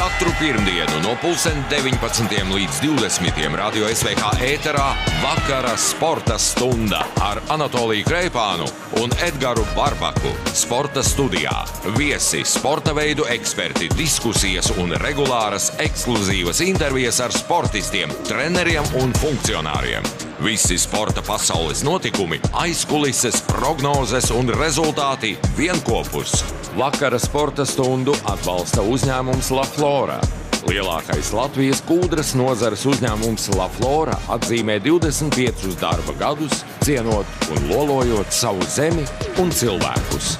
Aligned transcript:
Katru 0.00 0.30
pirmdienu 0.38 1.02
no 1.04 1.10
19. 1.20 2.30
līdz 2.54 2.76
20. 2.80 3.40
radio 3.52 3.84
SVH 3.84 4.30
ēterā 4.46 4.86
vakara 5.20 5.74
sporta 5.76 6.38
stunda 6.40 7.02
ar 7.20 7.42
Anatoliju 7.52 8.06
Kreipānu 8.08 8.64
un 9.02 9.12
Edgars 9.20 9.74
Barbaku. 9.76 10.32
Sporta 10.56 11.04
studijā 11.04 11.52
viesi, 11.98 12.40
sporta 12.48 12.96
veidu 12.96 13.28
eksperti, 13.28 13.92
diskusijas 13.92 14.72
un 14.80 14.96
regulāras 15.04 15.68
ekskluzīvas 15.84 16.64
intervijas 16.64 17.20
ar 17.20 17.36
sportistiem, 17.36 18.16
treneriem 18.24 18.88
un 19.04 19.12
funkcionāriem. 19.20 20.29
Visi 20.40 20.78
sporta 20.78 21.20
pasaules 21.20 21.82
notikumi, 21.84 22.38
aizkulises, 22.56 23.42
prognozes 23.44 24.30
un 24.32 24.48
rezultāti 24.48 25.34
vienopus. 25.52 26.32
Vakara 26.80 27.18
sporta 27.20 27.66
stundu 27.68 28.14
atbalsta 28.24 28.80
uzņēmums 28.80 29.50
La 29.52 29.66
Flora. 29.68 30.16
Lielākais 30.64 31.34
Latvijas 31.36 31.84
kūdras 31.84 32.32
nozares 32.40 32.86
uzņēmums 32.88 33.50
La 33.58 33.68
Flora 33.76 34.16
atzīmē 34.32 34.78
25 34.80 35.76
darba 35.76 36.16
gadus, 36.16 36.64
cienot 36.88 37.52
un 37.52 37.68
lolojot 37.68 38.32
savu 38.32 38.64
zemi 38.64 39.04
un 39.44 39.52
cilvēkus. 39.52 40.38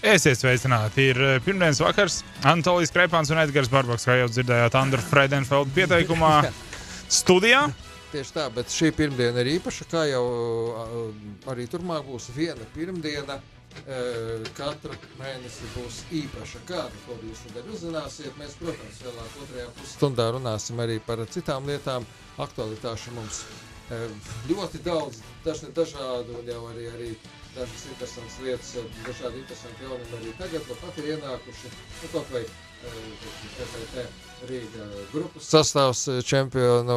Esiet 0.00 0.40
sveicināti! 0.40 1.10
Ir 1.12 1.20
eh, 1.20 1.40
pirmdienas 1.44 1.84
vakars. 1.84 2.22
Antolijas 2.48 2.96
Krepāns 2.96 3.28
un 3.28 3.44
Edgars 3.44 3.68
Barbaks, 3.68 4.08
kā 4.08 4.22
jau 4.22 4.32
dzirdējāt, 4.32 4.80
Andra 4.80 5.04
Freidenfelda 5.04 5.76
pieteikumā 5.76 6.38
studijā. 7.20 7.66
Tieši 8.12 8.32
tā, 8.36 8.46
bet 8.54 8.70
šī 8.70 8.92
pirmdiena 8.94 9.42
ir 9.42 9.56
īpaša. 9.56 9.86
Kā 9.90 10.06
jau 10.08 10.24
arī 11.50 11.66
turpmāk 11.70 12.06
būs 12.06 12.30
viena 12.36 12.66
pirmdiena. 12.76 13.40
Katru 14.56 14.94
mēnesi 15.18 15.66
būs 15.74 15.98
īpaša 16.16 16.62
kāda, 16.68 17.00
ko 17.04 17.18
jūs 17.20 17.42
tagad 17.44 17.66
uzzināsiet. 17.74 18.32
Mēs, 18.40 18.54
protams, 18.56 19.02
vēlāk 19.04 19.34
otrajā 19.42 19.66
pusstundā 19.76 20.30
runāsim 20.32 20.80
arī 20.80 20.96
par 21.04 21.20
citām 21.28 21.68
lietām. 21.68 22.06
Aktualitāšu 22.40 23.12
mums 23.18 23.42
ļoti 24.48 24.80
daudz, 24.86 25.20
dažni 25.44 25.74
dažādu 25.76 26.40
un 26.40 26.48
jau 26.50 26.62
arī, 26.70 26.86
arī 26.94 27.10
dažas 27.56 27.88
interesantas 27.90 28.38
lietas, 28.44 28.72
dažādi 29.06 29.42
interesanti 29.42 29.84
jaunumi 29.88 30.20
arī 30.20 30.32
tagad, 30.38 30.68
no 30.68 30.78
pat 30.82 31.02
ir 31.02 31.12
ienākuši. 31.16 31.74
Nu, 32.02 32.12
kaut 32.12 32.32
vai 32.34 32.44
PPT 33.56 34.04
Rīga 34.46 34.86
grupas 35.10 35.46
sastāvs 35.48 36.02
čempionu 36.28 36.96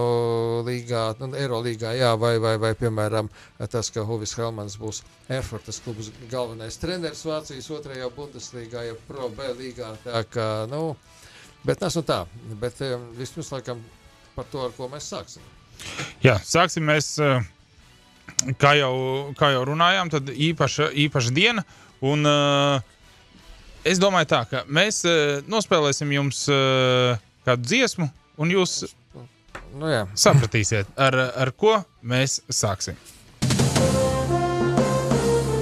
līgā, 0.68 1.04
nu, 1.22 1.30
Eirolīgā, 1.40 1.94
jā, 1.96 2.10
vai, 2.20 2.34
vai, 2.44 2.58
vai, 2.62 2.74
piemēram, 2.78 3.30
tas, 3.72 3.90
ka 3.96 4.04
Huvis 4.08 4.36
Helmans 4.38 4.76
būs 4.82 5.02
Erfurtas 5.32 5.80
klubas 5.86 6.12
galvenais 6.32 6.78
treneris 6.82 7.24
Vācijas 7.28 7.70
otrajā 7.74 8.10
Bundeslīgā, 8.16 8.84
ja 8.90 8.98
Pro 9.08 9.30
B 9.32 9.48
līgā, 9.62 9.94
tā 10.04 10.26
kā, 10.28 10.50
nu, 10.72 10.98
bet 11.64 11.82
nes 11.86 12.00
un 12.02 12.08
tā, 12.12 12.20
bet 12.60 12.84
vispirms 13.18 13.54
laikam 13.56 13.82
par 14.36 14.52
to, 14.52 14.68
ar 14.68 14.76
ko 14.76 14.92
mēs 14.92 15.08
sāksim. 15.14 15.48
Jā, 16.26 16.36
sāksim 16.44 16.84
mēs, 16.92 17.16
kā 18.62 18.76
jau, 18.80 18.94
kā 19.40 19.52
jau 19.56 19.66
runājām, 19.70 20.12
tad 20.14 20.32
īpaša, 20.32 20.92
īpaša 21.08 21.34
diena, 21.36 21.66
un 22.06 22.26
es 23.88 24.02
domāju 24.02 24.32
tā, 24.32 24.44
ka 24.50 24.64
mēs 24.68 25.04
nospēlēsim 25.50 26.16
jums 26.16 26.46
kādu 27.48 27.68
dziesmu, 27.68 28.10
un 28.40 28.56
jūs 28.56 28.82
nu, 29.76 29.90
jā. 29.92 30.04
sapratīsiet, 30.18 30.92
ar, 30.98 31.18
ar 31.36 31.54
ko 31.58 31.80
mēs 32.02 32.42
sāksim. 32.50 33.00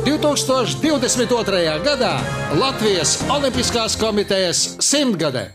2022. 0.08 1.84
gadā 1.84 2.14
Latvijas 2.56 3.18
Olimpiskās 3.30 3.98
komitejas 4.00 4.78
simtgadē. 4.80 5.50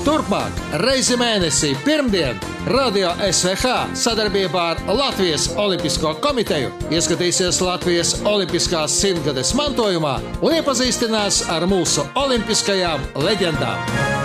Turpmāk, 0.00 0.56
reizi 0.80 1.16
mēnesī, 1.20 1.74
pirmdien, 1.84 2.38
Radio 2.72 3.10
SVH 3.24 3.96
sadarbībā 4.00 4.62
ar 4.72 4.80
Latvijas 4.96 5.50
Olimpisko 5.60 6.14
komiteju 6.24 6.70
ieskatīsies 6.92 7.60
Latvijas 7.64 8.14
Olimpiskās 8.28 8.96
simtgades 9.02 9.52
mantojumā 9.56 10.14
un 10.40 10.56
iepazīstinās 10.56 11.42
ar 11.52 11.68
mūsu 11.68 12.06
olimpiskajām 12.20 13.04
leģendām. 13.26 14.20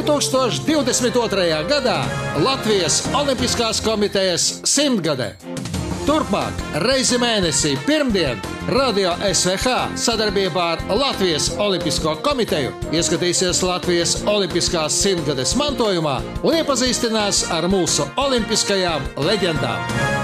2022. 0.00 1.64
gadā 1.70 1.98
Latvijas 2.44 3.00
Olimpiskās 3.16 3.80
komitejas 3.84 4.60
simtgadē. 4.68 5.59
Turpmāk, 6.08 6.56
reizi 6.84 7.18
mēnesī, 7.20 7.74
pirmdien, 7.84 8.40
Radio 8.70 9.12
SVH 9.26 9.98
sadarbībā 10.00 10.64
ar 10.76 10.82
Latvijas 10.94 11.50
Olimpisko 11.60 12.14
komiteju 12.24 12.72
ieskatīsies 12.94 13.62
Latvijas 13.66 14.14
Olimpiskās 14.30 14.96
simtgades 15.02 15.56
mantojumā 15.60 16.20
un 16.44 16.56
iepazīstinās 16.60 17.44
ar 17.56 17.68
mūsu 17.72 18.08
olimpiskajām 18.20 19.12
leģendām. 19.26 20.19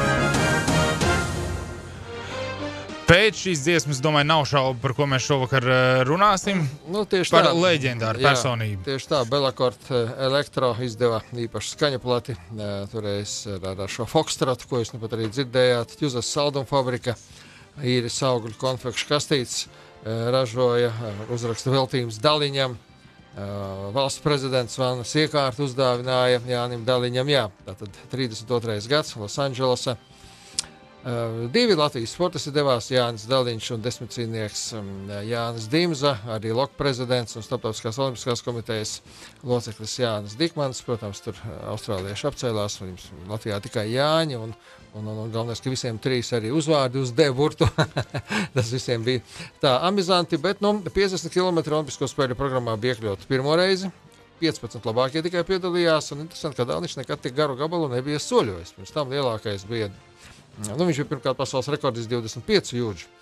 Pēc 3.07 3.39
šīs 3.39 3.61
dziesmas, 3.63 4.01
domāju, 4.03 4.27
nav 4.27 4.41
šaubu, 4.51 4.81
par 4.83 4.93
ko 4.99 5.07
mēs 5.07 5.23
šovakar 5.29 5.67
eh, 5.71 6.01
runāsim. 6.09 6.65
Nu, 6.91 7.05
tieši 7.07 7.31
par 7.31 7.47
tā. 7.47 7.53
leģendāru 7.55 8.19
Jā, 8.19 8.33
personību. 8.33 8.83
Tieši 8.89 9.11
tā, 9.13 9.21
Belakort 9.31 9.93
elektro 9.93 10.73
izdeva 10.83 11.21
īpašu 11.31 11.77
skaņu 11.77 12.01
plati. 12.03 12.35
Toreiz 12.91 13.37
ar, 13.55 13.85
ar 13.87 13.93
šo 13.93 14.09
Foxtrotu, 14.11 14.67
ko 14.67 14.81
jūs 14.83 14.91
nu 14.91 14.99
pat 15.05 15.15
arī 15.15 15.29
dzirdējāt, 15.31 15.95
Jūzas 16.03 16.33
salduma 16.35 16.67
fabrika, 16.67 17.15
īris 17.79 18.19
augļu 18.27 18.59
konfekšu 18.59 19.07
kastītes 19.13 19.69
ražoja 20.35 20.91
uzrakstu 21.31 21.77
veltījums 21.77 22.19
Daliņam. 22.23 22.75
Valsts 23.95 24.23
prezidents 24.25 24.79
Vanas 24.81 25.15
iekārtu 25.15 25.67
uzdāvināja 25.69 26.43
Jānim 26.49 26.83
Daliņam. 26.89 27.31
Jā, 27.31 27.47
tātad 27.69 28.03
32. 28.11 28.81
gads 28.91 29.15
Losandželosā. 29.15 29.95
Uh, 31.07 31.51
divi 31.51 31.75
Latvijas 31.79 32.11
sportisti 32.17 32.51
devās 32.51 32.89
Jānis 32.91 33.29
Daliņš 33.31 33.67
un 33.77 33.83
desmitcīnieks 33.85 34.63
um, 34.75 34.87
Jānis 35.23 35.69
Dimza, 35.71 36.17
arī 36.35 36.51
Loka 36.51 36.75
prezidents 36.75 37.37
un 37.39 37.45
Starptautiskās 37.47 38.01
olimpiskās 38.03 38.41
komitejas 38.43 38.97
loceklis 39.47 39.95
Jānis 40.01 40.35
Dikmans. 40.35 40.81
Protams, 40.83 41.21
tur 41.23 41.39
austrālieši 41.71 42.27
apcēlās, 42.27 42.81
un 42.83 42.97
Latvijā 43.31 43.61
tikai 43.63 43.85
Jāņi, 43.93 44.41
un, 44.49 44.57
un, 44.97 45.05
un, 45.05 45.21
un 45.29 45.31
galvenais, 45.31 45.63
ka 45.63 45.71
visiem 45.71 46.01
trīs 46.03 46.33
arī 46.35 46.51
uzvārdi 46.51 46.99
uz 46.99 47.15
D 47.15 47.29
burtu. 47.31 47.71
Tas 48.57 48.75
visiem 48.75 49.07
bija 49.07 49.23
tā 49.63 49.77
amizanti, 49.87 50.43
bet 50.43 50.59
nu, 50.59 50.75
50 50.91 51.31
km 51.31 51.63
olimpisko 51.69 52.11
spēļu 52.11 52.35
programmā 52.35 52.75
bija 52.83 52.97
iekļauts 52.97 53.31
pirmo 53.31 53.55
reizi. 53.55 53.93
15 54.43 54.91
labākie 54.91 55.23
tikai 55.23 55.47
piedalījās, 55.47 56.11
un 56.17 56.27
interesanti, 56.27 56.59
ka 56.59 56.67
Dānis 56.67 56.99
nekad 56.99 57.23
tik 57.23 57.39
garu 57.39 57.55
gabalu 57.63 57.95
nebija 57.95 58.19
soļojis. 58.19 58.75
Pirms 58.75 58.99
tam 58.99 59.15
lielākais 59.15 59.71
bija 59.71 59.93
Nu, 60.65 60.87
viņš 60.87 61.03
bija 61.03 61.11
pirmkārt 61.11 61.37
pasaules 61.37 61.69
rekords 61.69 62.09
25 62.09 62.77
jūdžu 62.79 63.13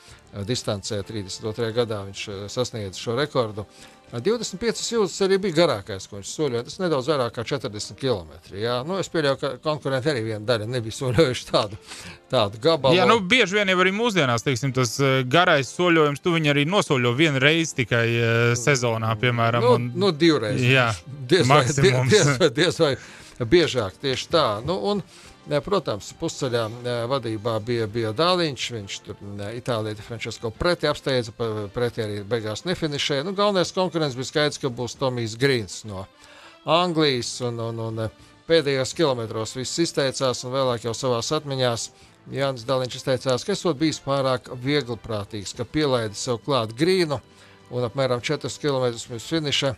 distancē. 0.46 1.00
32. 1.06 1.72
gadā 1.74 2.04
viņš 2.06 2.22
sasniedza 2.52 2.98
šo 2.98 3.18
rekordu. 3.18 3.66
25 4.14 4.82
jūdzes 4.92 5.24
arī 5.26 5.40
bija 5.42 5.56
garākais, 5.56 6.04
ko 6.06 6.20
viņš 6.20 6.28
soļoja. 6.30 6.62
Tas 6.68 6.76
nedaudz 6.78 7.08
vairāk 7.10 7.34
kā 7.34 7.42
40 7.50 7.96
km. 7.98 8.30
Jā. 8.54 8.76
Nu, 8.86 9.00
es 9.02 9.10
pieļauju, 9.10 9.38
ka 9.40 9.50
konkurenti 9.64 10.12
arī 10.12 10.22
viena 10.28 10.44
daļa 10.46 10.68
nebija 10.70 10.94
soļojuši 10.94 11.48
tādu, 11.48 11.78
tādu 12.30 12.60
gabalu. 12.62 12.94
Jā, 12.94 13.08
nu, 13.10 13.18
bieži 13.18 13.58
vien 13.58 13.72
jau 13.72 13.80
arī 13.82 13.94
mūsdienās 13.96 14.46
teiksim, 14.46 14.74
tas 14.76 14.94
garais 15.30 15.72
soļojums, 15.74 16.22
tu 16.22 16.36
viņu 16.36 16.54
arī 16.54 16.66
nosoļo 16.70 17.14
vienu 17.18 17.42
reizi 17.42 17.80
tikai 17.82 18.06
uh, 18.14 18.46
sezonā, 18.60 19.10
piemēram. 19.18 19.66
Nu, 19.66 19.74
un... 19.80 19.90
nu 20.04 20.14
divreiz. 20.14 20.62
Jā, 20.62 20.92
diez 21.26 21.48
vai, 21.48 21.64
maksimums. 21.64 22.14
diez, 22.14 22.34
vai, 22.38 22.50
diez 22.54 22.82
vai 22.84 22.94
biežāk 23.56 23.98
tieši 24.04 24.30
tā. 24.30 24.48
Nu, 24.68 24.78
un, 24.92 25.02
Protams, 25.44 26.08
pusceļā 26.16 26.62
vadībā 27.10 27.58
bija, 27.60 27.86
bija 27.90 28.14
Dāliņš. 28.16 28.68
Viņš 28.78 28.94
tur 29.04 29.18
Itālijā 29.52 30.00
Frančisko 30.00 30.48
preti 30.56 30.88
apsteidza, 30.88 31.34
preti 31.74 32.04
arī 32.04 32.22
beigās 32.24 32.64
nefinišēja. 32.64 33.26
Nu, 33.26 33.34
galvenais 33.36 33.74
konkurents 33.76 34.16
bija 34.16 34.30
skaidrs, 34.30 34.60
ka 34.62 34.72
būs 34.72 34.96
Tomijs 34.96 35.36
Grīns 35.40 35.82
no 35.84 36.06
Anglijas. 36.64 37.36
Un, 37.44 37.60
un, 37.60 37.82
un 37.90 38.08
pēdējos 38.48 38.96
kilometros 38.96 39.52
viss 39.58 39.84
izteicās, 39.84 40.42
un 40.46 40.56
vēlāk 40.56 40.88
jau 40.88 40.96
savā 40.96 41.20
atmiņā 41.20 41.76
Jānis 42.32 42.64
Dāliņš 42.64 42.96
izteicās, 43.02 43.44
ka 43.44 43.52
esot 43.52 43.76
bijis 43.76 44.00
pārāk 44.00 44.48
vieglprātīgs, 44.64 45.52
ka 45.58 45.68
pielaidi 45.68 46.16
sev 46.16 46.40
klāt 46.46 46.72
grīnu 46.72 47.20
un 47.68 47.84
apmēram 47.84 48.22
4 48.24 48.48
km 48.62 48.86
pirms 48.96 49.28
finiša 49.28 49.74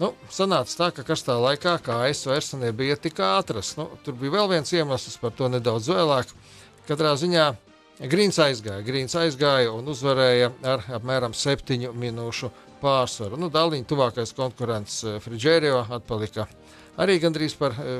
Nu, 0.00 0.10
sanāca 0.32 0.74
tā, 0.74 0.88
ka 0.96 1.04
karstā 1.06 1.36
laikā 1.38 1.76
kājas 1.84 2.24
vairs 2.26 2.50
nebija 2.58 2.96
tik 2.98 3.20
ātras. 3.22 3.76
Nu, 3.78 3.86
tur 4.02 4.16
bija 4.18 4.34
vēl 4.40 4.50
viens 4.56 4.72
iemesls, 4.74 5.20
par 5.22 5.34
to 5.38 5.50
nedaudz 5.52 5.90
vēlāk. 5.92 6.32
Katrā 6.88 7.14
ziņā 7.20 7.52
Grīns 8.10 8.40
aizgāja. 8.42 8.82
Grīns 8.82 9.14
aizgāja 9.14 9.70
un 9.70 9.86
uzvarēja 9.86 10.50
ar 10.66 10.82
apmēram 10.96 11.34
septiņu 11.38 11.92
minūšu 11.94 12.50
pārsvaru. 12.82 13.38
Nu, 13.38 13.52
Dāliņa 13.54 13.86
tuvākais 13.86 14.34
konkurents 14.34 14.98
eh, 15.06 15.20
Friģērio 15.22 15.84
atpalika 15.94 16.48
arī 17.00 17.18
gandrīz 17.22 17.56
par 17.58 17.74
e, 17.78 17.96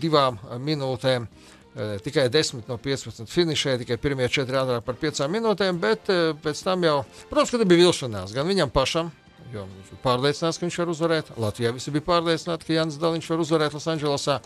divām 0.00 0.38
minūtēm. 0.64 1.26
Eh, 1.74 1.96
tikai 2.04 2.28
10 2.30 2.68
no 2.70 2.76
15 2.78 3.26
finišē, 3.26 3.78
tikai 3.80 3.98
pirmie 3.98 4.28
4 4.30 4.60
ātrāk 4.60 4.84
par 4.86 5.00
5 5.00 5.24
minūtēm, 5.32 5.80
bet 5.82 6.12
eh, 6.12 6.30
pēc 6.38 6.60
tam 6.62 6.86
jau, 6.86 7.00
protams, 7.32 7.50
ka 7.50 7.66
bija 7.66 7.82
vilšanās 7.82 8.36
gan 8.36 8.46
viņam 8.46 8.70
pašam. 8.70 9.10
Jo 9.52 9.66
viņš 9.68 9.92
bija 9.92 10.02
pārliecināts, 10.04 10.58
ka 10.58 10.66
viņš 10.66 10.78
var 10.80 10.90
uzvarēt. 10.94 11.30
Latvijā 11.40 11.74
visi 11.74 11.92
bija 11.94 12.06
pārliecināti, 12.08 12.66
ka 12.66 12.78
Jānis 12.78 12.98
Daliņš 13.02 13.30
var 13.30 13.44
uzvarēt 13.44 13.76
Losandželosā. 13.76 14.40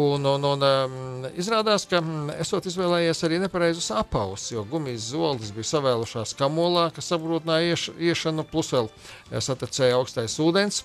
Un, 0.00 0.24
un, 0.26 0.46
un 0.48 0.64
um, 0.64 1.26
izrādās, 1.36 1.84
ka 1.86 2.00
esot 2.40 2.64
izvēlējies 2.70 3.20
arī 3.26 3.36
nepareizus 3.42 3.90
apavus, 3.94 4.46
jo 4.50 4.64
gumijas 4.66 5.10
zolis 5.12 5.52
bija 5.54 5.68
savēlušās 5.74 6.32
kamolā, 6.38 6.86
kas 6.96 7.12
apgrūtināja 7.14 7.74
ieš, 7.74 7.84
iešanu, 8.00 8.46
plus 8.48 8.72
vēl 8.72 8.88
satecēja 9.44 9.98
augstais 9.98 10.38
ūdens, 10.42 10.80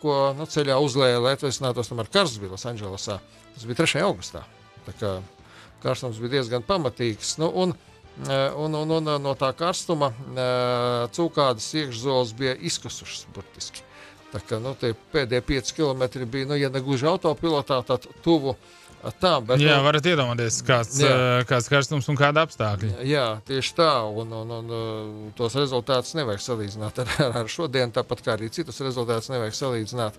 ko 0.00 0.16
nu, 0.38 0.48
ceļā 0.48 0.80
uzlēja, 0.80 1.20
lai 1.22 1.36
atveicinātos 1.36 1.92
tomēr 1.92 2.08
karsts 2.12 2.40
bija 2.40 2.56
Losandželosā. 2.56 3.20
Tas 3.52 3.68
bija 3.68 3.84
3. 3.84 4.02
augustā. 4.08 4.46
Tā 4.88 4.96
kā 4.96 5.12
karstums 5.84 6.20
bija 6.22 6.38
diezgan 6.38 6.64
pamatīgs. 6.66 7.36
Nu, 7.42 7.52
un, 7.52 7.76
un, 8.20 8.74
un, 8.76 8.96
un 8.98 9.14
no 9.22 9.32
tā 9.38 9.52
karstuma 9.56 10.12
cūkādas 11.16 11.70
iekšzoles 11.80 12.34
bija 12.38 12.54
izkusušas 12.70 13.26
burtiski. 13.34 13.86
Tā 14.32 14.40
kā 14.48 14.58
nu, 14.62 14.72
pēdējie 15.12 15.42
5 15.44 15.74
km 15.76 16.28
bija, 16.30 16.48
nu, 16.48 16.56
ja 16.56 16.70
ne 16.72 16.80
gluži 16.80 17.04
autopilotā, 17.10 17.82
tad 17.84 18.06
tuvu 18.24 18.54
tā. 19.20 19.34
Bet, 19.44 19.60
jā, 19.60 19.76
nu, 19.76 19.84
varat 19.84 20.06
iedomāties, 20.08 20.60
kāds, 20.64 21.00
jā. 21.02 21.42
kāds 21.48 21.68
karstums 21.68 22.08
un 22.08 22.16
kāda 22.16 22.46
apstākļi. 22.46 22.94
Jā, 23.10 23.26
tieši 23.48 23.74
tā. 23.76 23.90
Un, 24.08 24.32
un, 24.38 24.54
un 24.56 24.72
tos 25.36 25.56
rezultātus 25.58 26.14
nevajag 26.16 26.44
salīdzināt 26.46 27.02
ar, 27.04 27.12
ar 27.42 27.50
šodienu, 27.50 27.92
tāpat 27.98 28.24
kā 28.24 28.36
arī 28.38 28.48
citus 28.54 28.80
rezultātus 28.84 29.32
nevajag 29.34 29.58
salīdzināt. 29.58 30.16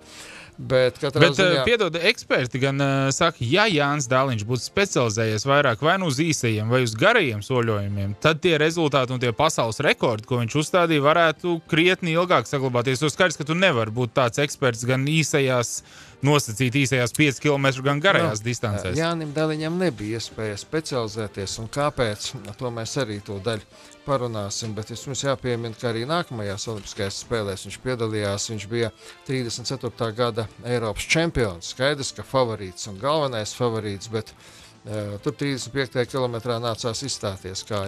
Bet, 0.58 1.00
Bet 1.02 1.34
ziņā... 1.34 1.64
piedod, 1.66 1.96
eksperti 1.98 2.60
gan 2.62 2.82
uh, 2.84 3.08
saka, 3.16 3.42
ja 3.42 3.66
Jānis 3.72 4.06
Dāliņš 4.12 4.44
būtu 4.46 4.66
specializējies 4.68 5.48
vairāk 5.50 5.82
vai 5.82 5.96
nu 6.02 6.12
uz 6.12 6.20
īsajiem, 6.22 6.70
vai 6.70 6.84
uz 6.86 6.94
garajiem 7.00 7.42
soļojumiem, 7.42 8.14
tad 8.22 8.44
tie 8.44 8.54
rezultāti 8.62 9.16
un 9.16 9.22
tie 9.24 9.34
pasaules 9.34 9.82
rekordi, 9.84 10.28
ko 10.30 10.44
viņš 10.44 10.58
uzstādīja, 10.62 11.06
varētu 11.08 11.58
krietni 11.72 12.14
ilgāk 12.14 12.46
saglabāties. 12.50 13.02
Jo 13.02 13.10
skaidrs, 13.10 13.40
ka 13.40 13.50
tu 13.50 13.58
nevari 13.58 13.94
būt 13.94 14.14
tāds 14.20 14.42
eksperts 14.46 14.86
gan 14.90 15.08
īsajās 15.10 15.80
nosacīt 16.26 16.76
īsajās 16.84 17.14
5 17.18 17.42
km, 17.44 17.70
gan 17.86 18.02
garajās 18.04 18.42
no, 18.42 18.48
distancēs. 18.48 18.98
Jānim 19.00 19.34
Daliņam 19.36 19.78
nebija 19.82 20.20
iespēja 20.22 20.60
specializēties, 20.62 21.58
un 21.64 21.70
kāpēc? 21.74 22.32
To 22.60 22.72
mēs 22.74 22.96
arī 23.02 23.20
to 23.26 23.40
daļu 23.44 23.68
parunāsim. 24.08 24.74
Bet 24.78 24.92
mums 25.08 25.24
jāpiemina, 25.26 25.76
ka 25.80 25.92
arī 25.92 26.08
nākamajās 26.10 26.68
Olimpiskajās 26.72 27.22
spēlēs 27.26 27.68
viņš 27.68 27.80
piedalījās. 27.86 28.50
Viņš 28.54 28.68
bija 28.72 28.92
34. 29.30 30.12
gada 30.18 30.48
Eiropas 30.66 31.08
čempions. 31.08 31.72
Skaidrs, 31.76 32.14
ka 32.18 32.28
favorīts 32.28 32.90
un 32.92 33.00
galvenais 33.02 33.56
favorīts. 33.58 34.12
Bet, 34.14 34.36
Uh, 34.84 35.14
tur 35.24 35.32
35. 35.40 36.02
kilometrā 36.12 36.58
nācās 36.60 37.06
izstāties 37.08 37.62
kā 37.64 37.86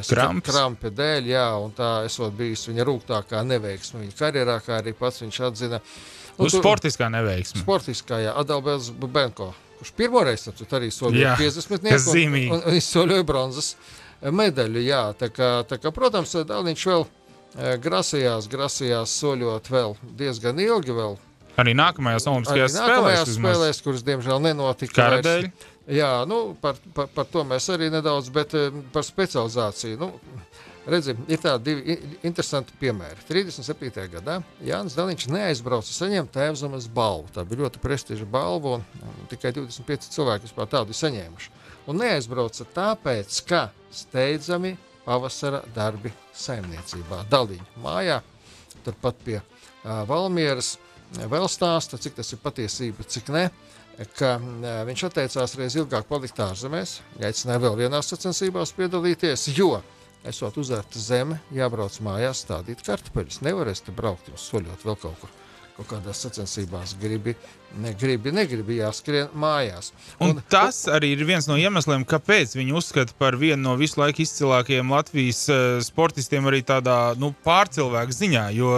krampa 0.48 0.88
dēļ, 0.96 1.26
jā, 1.28 1.48
un 1.60 1.74
tā 1.76 1.90
esot 2.08 2.32
bijis 2.38 2.64
viņa 2.70 2.86
rūgtākā 2.88 3.42
neveiksme 3.44 4.00
viņa 4.06 4.16
karjerā, 4.16 4.56
kā 4.64 4.78
arī 4.80 4.94
pats 4.96 5.20
viņš 5.26 5.40
atzina. 5.50 5.82
Nu, 6.36 6.50
Uz 6.50 6.56
sportiskā 6.58 7.08
neveiksme. 7.14 7.62
Sportiskā, 7.64 8.20
jā, 8.26 8.34
Adalbēls 8.42 8.90
Bubenko, 9.00 9.54
kurš 9.80 9.94
pirmoreiz 9.96 10.50
arī 10.52 10.90
solīja 10.92 11.36
50 11.40 11.86
metru 11.86 12.16
un, 12.20 12.58
un 12.60 12.76
izsolīja 12.76 13.28
bronzas 13.28 13.76
medaļu. 14.20 14.82
Jā, 14.84 15.04
tā 15.20 15.30
kā, 15.32 15.52
tā 15.70 15.80
kā, 15.80 15.94
protams, 15.96 16.36
Dāviņš 16.50 16.84
vēl 16.92 17.06
e, 17.06 17.78
grasījās, 17.84 18.50
grasījās 18.52 19.16
soļot 19.22 19.72
vēl 19.72 19.96
diezgan 20.20 20.60
ilgi. 20.60 20.96
Vēl. 20.96 21.16
Arī 21.62 21.76
nākamajās 21.78 22.28
Olimpiskajās 22.28 22.76
spēlēs, 22.76 22.92
nākamajās 22.92 23.34
spēlēs, 23.38 23.82
kuras 23.86 24.04
diemžēl 24.08 24.44
nenotika. 24.44 24.98
Kara 24.98 25.22
dēļ? 25.24 25.50
Jā, 25.96 26.12
nu, 26.28 26.56
par, 26.60 26.80
par, 26.98 27.08
par 27.14 27.28
to 27.30 27.46
mēs 27.48 27.70
arī 27.72 27.92
nedaudz, 27.94 28.32
bet 28.34 28.58
e, 28.58 28.68
par 28.92 29.06
specializāciju. 29.08 30.00
Nu, 30.02 30.12
Redzi, 30.86 31.16
ir 31.34 31.40
tādi 31.42 31.72
divi 31.72 31.96
interesanti 32.28 32.76
piemēri. 32.78 33.24
37. 33.26 34.04
gadā 34.14 34.40
Jānis 34.62 34.94
Daliņš 34.98 35.28
neaizbrauca 35.34 35.90
saņemt 35.90 36.34
tēvzemes 36.36 36.86
balvu. 36.94 37.32
Tā 37.34 37.42
bija 37.48 37.64
ļoti 37.64 37.82
prestiža 37.82 38.28
balva, 38.30 38.78
un 39.02 39.30
tikai 39.32 39.56
25 39.56 40.12
cilvēki 40.14 40.46
vispār 40.46 40.70
tādu 40.70 40.94
saņēmuši 40.94 41.56
un 41.90 42.02
neaizbrauca 42.02 42.66
tāpēc, 42.76 43.40
ka 43.50 43.68
steidzami 43.94 44.76
pavasara 45.06 45.62
darbi 45.76 46.12
saimniecībā, 46.36 47.26
Daliņa 47.30 47.82
mājā, 47.84 48.20
turpat 48.86 49.22
pie 49.26 49.38
uh, 49.40 50.02
Valmieras. 50.10 50.76
Vēl 51.16 51.46
stāsta, 51.48 52.00
cik 52.02 52.18
tas 52.18 52.34
ir 52.34 52.42
patiesība, 52.42 53.06
cik 53.08 53.30
ne. 53.34 53.46
Ka, 54.18 54.36
uh, 54.42 54.80
viņš 54.90 55.06
atteicās 55.08 55.54
reiz 55.60 55.78
ilgāk 55.78 56.10
palikt 56.10 56.42
ārzemēs, 56.44 56.98
aicināja 57.22 57.62
vēl 57.68 57.78
vienā 57.86 58.02
sacensībās 58.04 58.74
piedalīties, 58.76 59.48
jo, 59.56 59.78
esot 60.30 60.60
uzvērta 60.62 61.02
zeme, 61.02 61.40
jābrauc 61.56 61.98
mājās 62.06 62.44
stādīt 62.46 62.84
kartupeļus. 62.86 63.42
Nevarēs 63.46 63.86
te 63.86 63.96
braukt 63.96 64.32
uz 64.34 64.46
soļot 64.50 64.86
vēl 64.88 65.02
kaut 65.02 65.20
kur 65.24 65.34
kaut 65.76 65.90
kādās 65.90 66.22
sacensībās 66.24 66.94
gribi, 67.02 67.34
negribi, 67.84 68.32
negribi 68.32 68.78
jāskrien 68.80 69.34
mājās. 69.36 69.92
Un, 70.24 70.32
un 70.32 70.42
tas 70.52 70.86
arī 70.92 71.12
ir 71.18 71.26
viens 71.28 71.50
no 71.50 71.58
iemesliem, 71.60 72.06
kāpēc 72.08 72.56
viņi 72.56 72.78
uzskata 72.80 73.16
par 73.20 73.36
vienu 73.40 73.60
no 73.66 73.76
visu 73.80 74.00
laiku 74.00 74.24
izcilākajiem 74.24 74.94
Latvijas 74.96 75.42
uh, 75.52 75.64
sportistiem 75.84 76.48
arī 76.48 76.64
tādā 76.64 77.00
nu, 77.20 77.34
pārcilvēku 77.44 78.16
ziņā. 78.16 78.46
Jo, 78.56 78.72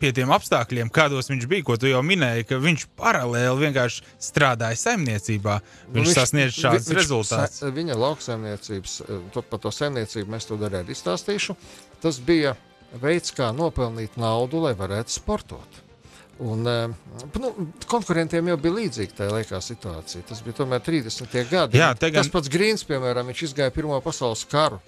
pie 0.00 0.12
tiem 0.14 0.30
apstākļiem, 0.34 0.90
kādos 0.94 1.30
viņš 1.30 1.46
bija, 1.50 1.64
ko 1.66 1.76
tu 1.80 1.90
jau 1.90 2.00
minēji, 2.06 2.46
ka 2.48 2.60
viņš 2.62 2.86
paralēli 2.98 3.64
vienkārši 3.66 4.06
strādāja 4.28 4.78
saimniecībā. 4.80 5.58
Viņš, 5.58 5.90
nu, 5.90 5.98
viņš 5.98 6.14
sasniedz 6.16 6.56
šādus 6.58 6.92
rezultātus. 6.96 7.64
Viņa 7.74 7.98
lauksaimniecības, 7.98 8.94
eh, 9.04 9.26
to, 9.34 9.42
par 9.42 9.62
to 9.64 9.74
saimniecību 9.74 10.34
mēs 10.34 10.48
to 10.48 10.58
arī 10.68 10.84
izstāstīšu. 10.94 11.56
Tas 12.02 12.20
bija 12.22 12.54
veids, 13.02 13.34
kā 13.34 13.50
nopelnīt 13.54 14.16
naudu, 14.20 14.62
lai 14.64 14.74
varētu 14.78 15.14
sportot. 15.18 15.82
Un, 16.38 16.62
eh, 16.70 16.86
nu, 17.42 17.72
konkurentiem 17.90 18.52
jau 18.52 18.58
bija 18.62 18.76
līdzīga 18.76 19.16
tā 19.18 19.30
laikā 19.32 19.58
situācija. 19.64 20.22
Tas 20.28 20.44
bija 20.46 20.60
tomēr 20.60 20.84
30. 20.84 21.42
gadi. 21.50 21.78
Jā, 21.78 21.94
gan... 21.98 22.20
Tas 22.20 22.30
pats 22.30 22.52
Grīns, 22.52 22.86
piemēram, 22.86 23.26
viņš 23.32 23.50
izgāja 23.50 23.74
Pirmā 23.74 23.98
pasaules 24.04 24.46
karu. 24.46 24.78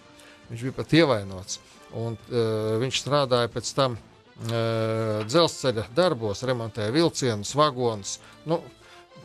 Viņš 0.50 0.62
bija 0.66 0.78
pat 0.78 0.94
ievainots. 0.94 1.58
Un, 1.98 2.14
uh, 2.30 2.78
viņš 2.78 3.00
strādāja 3.02 3.50
pēc 3.50 3.72
tam 3.74 3.96
dzelzceļa 4.40 5.88
darbos, 5.96 6.44
remontēja 6.48 6.94
vilcienus, 6.94 7.54
vagonus. 7.58 8.18
Nu, 8.48 8.62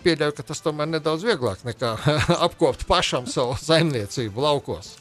Pieļauju, 0.06 0.36
ka 0.38 0.44
tas 0.46 0.60
tomēr 0.62 0.86
nedaudz 0.92 1.24
vieglāk 1.26 1.64
nekā 1.66 1.96
apkopt 2.46 2.84
pašam 2.86 3.26
savu 3.26 3.56
saimniecību 3.58 4.44
laukos. 4.44 4.92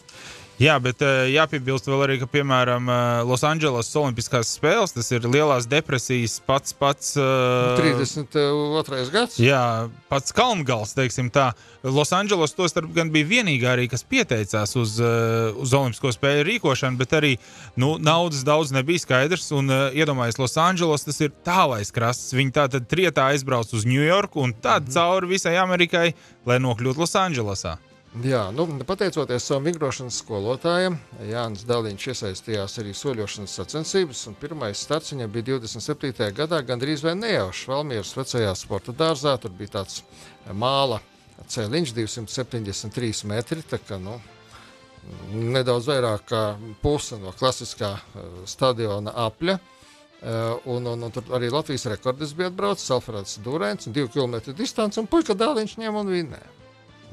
Jā, 0.62 0.76
bet 0.78 1.00
eh, 1.02 1.32
jāpiebilst 1.34 1.88
vēl 1.90 2.04
arī, 2.04 2.16
ka, 2.20 2.28
piemēram, 2.30 2.86
eh, 2.86 3.22
Losandželosas 3.26 3.96
Olimpiskās 3.98 4.52
spēles, 4.54 4.92
tas 4.94 5.08
ir 5.10 5.26
lielās 5.26 5.66
depresijas 5.66 6.36
pats 6.46 6.76
pats. 6.78 7.14
Uh, 7.18 7.74
32. 7.80 9.08
gads. 9.10 9.40
Jā, 9.42 9.90
pats 10.12 10.34
kalngals, 10.36 10.92
teiksim 10.94 11.32
tā. 11.34 11.48
Losandželos 11.82 12.54
to 12.54 12.68
starp 12.70 12.92
gan 12.94 13.10
bija 13.14 13.26
vienīgā 13.32 13.72
arī, 13.74 13.88
kas 13.90 14.06
pieteicās 14.06 14.76
uz, 14.78 14.94
uh, 15.02 15.50
uz 15.58 15.74
Olimpisko 15.74 16.12
spēļu 16.14 16.44
rīkošanu, 16.46 17.00
bet 17.02 17.16
arī 17.18 17.32
nu, 17.80 17.96
naudas 17.98 18.44
daudz 18.46 18.70
nebija 18.76 19.02
skaidrs. 19.02 19.48
Un 19.58 19.72
uh, 19.74 19.88
iedomājieties, 19.90 20.38
Losandželos 20.38 21.08
tas 21.08 21.18
ir 21.24 21.34
tālais 21.46 21.90
krasts. 21.94 22.30
Viņi 22.36 22.54
tā 22.54 22.68
tad 22.76 22.86
trietā 22.90 23.32
aizbrauc 23.32 23.74
uz 23.74 23.88
Ņujorku 23.90 24.46
un 24.46 24.54
tad 24.54 24.86
mm 24.86 24.86
-hmm. 24.86 24.94
cauri 24.94 25.32
visai 25.34 25.56
Amerikai, 25.58 26.14
lai 26.46 26.60
nokļūtu 26.62 27.02
Losandželosā. 27.02 27.74
Jā, 28.22 28.44
nu, 28.54 28.62
pateicoties 28.86 29.42
savam 29.42 29.64
vingrošanas 29.66 30.20
skolotājam, 30.20 31.00
Jānis 31.26 31.64
Daliņš 31.66 32.04
iesaistījās 32.12 32.78
arī 32.78 32.92
soļošanas 32.94 33.56
sacensības, 33.58 34.20
un 34.30 34.36
pirmais 34.38 34.78
starts 34.86 35.10
viņam 35.10 35.32
bija 35.34 35.48
27. 35.56 36.28
gadā, 36.36 36.60
gandrīz 36.62 37.02
vai 37.02 37.16
nejaušs 37.18 37.64
Valmieras 37.72 38.14
vecajā 38.14 38.54
sporta 38.54 38.94
dārzā. 38.94 39.34
Tur 39.42 39.50
bija 39.58 39.80
tāds 39.80 40.04
māla 40.46 41.00
cēliņš, 41.50 41.96
273 41.98 43.26
metri, 43.34 43.66
kā, 43.82 43.98
nu, 43.98 44.20
nedaudz 45.34 45.90
vairāk 45.90 46.30
kā 46.30 46.46
puse 46.86 47.18
no 47.18 47.34
klasiskā 47.34 47.96
uh, 47.98 48.32
stadiona 48.46 49.18
apļa. 49.26 49.58
Uh, 49.58 50.68
un, 50.70 50.86
un, 50.86 51.08
un 51.08 51.12
tur 51.12 51.34
arī 51.34 51.50
Latvijas 51.50 51.90
rekordis 51.90 52.38
bija 52.38 52.54
atbraucis 52.54 52.94
Alfreds 52.94 53.40
Dūrēns, 53.42 53.90
2 53.90 54.12
km 54.14 54.54
distance, 54.54 55.02
un 55.02 55.10
puika 55.10 55.34
Dāliņš 55.34 55.80
ņem 55.82 56.04
un 56.04 56.14
vinnēja 56.14 56.53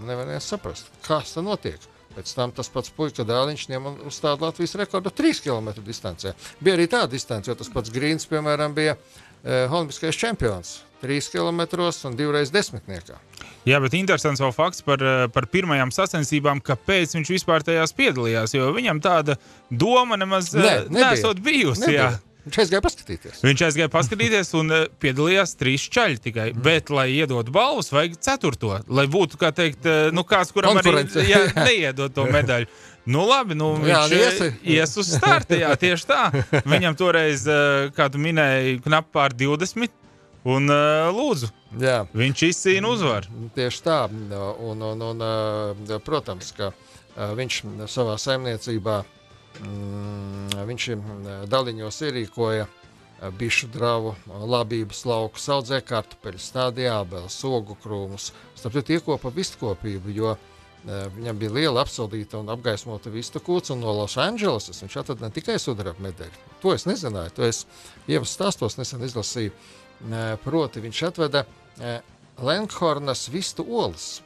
nevarēja 0.08 0.44
saprast, 0.44 0.92
kas 1.06 1.34
tur 1.36 1.46
notiek. 1.48 1.90
Pēc 2.12 2.34
tam 2.36 2.52
tas 2.52 2.68
pats 2.72 2.92
puika 2.92 3.24
dēliņš 3.24 3.68
un 3.78 4.00
uzstāda 4.10 4.50
Latvijas 4.50 4.76
rekordu 4.82 5.14
3 5.16 5.44
km 5.46 5.72
distancē. 5.86 6.34
Bija 6.60 6.76
arī 6.76 6.88
tāda 6.92 7.12
distance, 7.14 7.48
jo 7.48 7.56
tas 7.56 7.72
pats 7.72 7.92
Grīns, 7.94 8.28
piemēram, 8.28 8.76
bija 8.76 8.98
eh, 8.98 9.72
Olimpiskais 9.72 10.20
čempions 10.20 10.82
3 11.02 11.32
km 11.32 11.62
un 12.10 12.18
2 12.20 12.34
reizes 12.36 12.52
desmitniekā. 12.54 13.16
Jā, 13.66 13.80
bet 13.82 13.96
interesants 13.98 14.42
vēl 14.42 14.52
fakts 14.54 14.84
par, 14.86 15.02
eh, 15.02 15.28
par 15.34 15.48
pirmajām 15.48 15.94
sacensībām, 15.94 16.62
kāpēc 16.62 17.16
viņš 17.16 17.32
vispār 17.38 17.64
tajās 17.64 17.96
piedalījās. 17.96 18.58
Jo 18.58 18.74
viņam 18.76 19.00
tāda 19.02 19.38
doma 19.72 20.20
nemaz 20.20 20.52
ne, 20.54 20.68
eh, 20.68 20.86
nesot 20.90 21.40
bijusi. 21.40 21.88
Nebija. 21.88 22.12
Jā. 22.12 22.31
Viņš 22.42 22.58
aizgāja 22.64 22.82
paskatīties. 22.82 23.42
Viņš 23.46 23.62
aizgāja 23.68 23.90
paskatīties 23.94 24.50
un 24.58 24.74
uh, 24.74 24.86
piedalījās 25.02 25.54
trīs 25.60 25.84
čaļi 25.94 26.22
tikai. 26.24 26.48
Mm. 26.56 26.64
Bet, 26.66 26.90
lai 26.94 27.12
iedotu 27.14 27.54
balvas, 27.54 27.92
vajag 27.94 28.16
ceturto. 28.26 28.80
Lai 28.90 29.06
būtu, 29.12 29.38
kā 29.42 29.52
teikt, 29.54 29.86
uh, 29.86 30.10
nu, 30.16 30.24
kāds, 30.28 30.54
kuram 30.56 30.80
arī 30.82 31.06
jā, 31.30 31.44
neiedod 31.68 32.16
to 32.16 32.26
medaļu. 32.34 32.70
Nu, 33.12 33.24
labi, 33.30 33.58
nu, 33.58 33.72
Jā, 33.86 34.04
viņš 34.06 34.12
nu, 34.12 34.18
ies, 34.18 34.42
iesi. 34.42 34.74
ies 34.76 34.98
uz 35.02 35.14
starta. 35.18 35.58
Jā, 35.58 35.72
tieši 35.78 36.10
tā. 36.10 36.22
Viņam 36.70 36.98
toreiz, 36.98 37.48
kā 37.98 38.06
tu 38.14 38.22
minēji, 38.22 38.78
knap 38.86 39.10
pār 39.14 39.34
20. 39.34 39.90
Un 40.52 40.70
lūdzu, 41.14 41.50
Jā. 41.82 42.04
viņš 42.18 42.44
izcīna 42.48 42.90
uzvaru. 42.94 43.50
Tieši 43.58 43.82
tā. 43.86 43.98
Un, 44.10 44.86
un, 44.86 45.02
un, 45.06 45.26
protams, 46.06 46.54
ka 46.58 46.72
viņš 47.38 47.58
savā 47.90 48.16
saimniecībā 48.22 49.02
mm, 49.02 49.21
viņš 49.62 50.88
mm, 50.96 51.26
daliņos 51.52 52.00
ierīkoja 52.08 52.68
ā, 52.68 53.32
bišu 53.38 53.70
dravu, 53.74 54.16
labības 54.28 55.04
lauku, 55.10 55.42
audzēja 55.56 55.84
kartupeļus, 55.86 56.48
stādīja 56.54 57.00
ābeles, 57.02 57.38
ogu 57.46 57.78
krūmus. 57.84 58.32
Starp 58.58 58.80
citu, 58.80 58.98
iekopa 58.98 59.34
vistkopību, 59.36 60.14
jo 60.16 60.34
ā, 60.34 60.40
viņam 61.18 61.42
bija 61.42 61.56
liela 61.60 61.84
apsildīta 61.86 62.40
un 62.42 62.50
apgaismota 62.54 63.14
vistu 63.14 63.42
kūts, 63.44 63.74
un 63.76 63.84
no 63.86 63.94
Losandželosas 64.00 64.82
viņš 64.82 64.98
atrada 65.04 65.28
ne 65.28 65.36
tikai 65.36 65.60
sudraba 65.62 66.08
medaļu. 66.08 66.48
To 66.64 66.74
es 66.74 66.88
nezināju, 66.90 67.36
to 67.38 67.46
es 67.46 67.66
ievas 68.10 68.34
stāstos 68.34 68.80
nesen 68.82 69.06
izlasīju. 69.06 69.54
Proti 70.42 70.82
viņš 70.82 71.04
atveda 71.12 71.46
Lenkhornas 72.42 73.28
vistu 73.30 73.66
olas. 73.70 74.24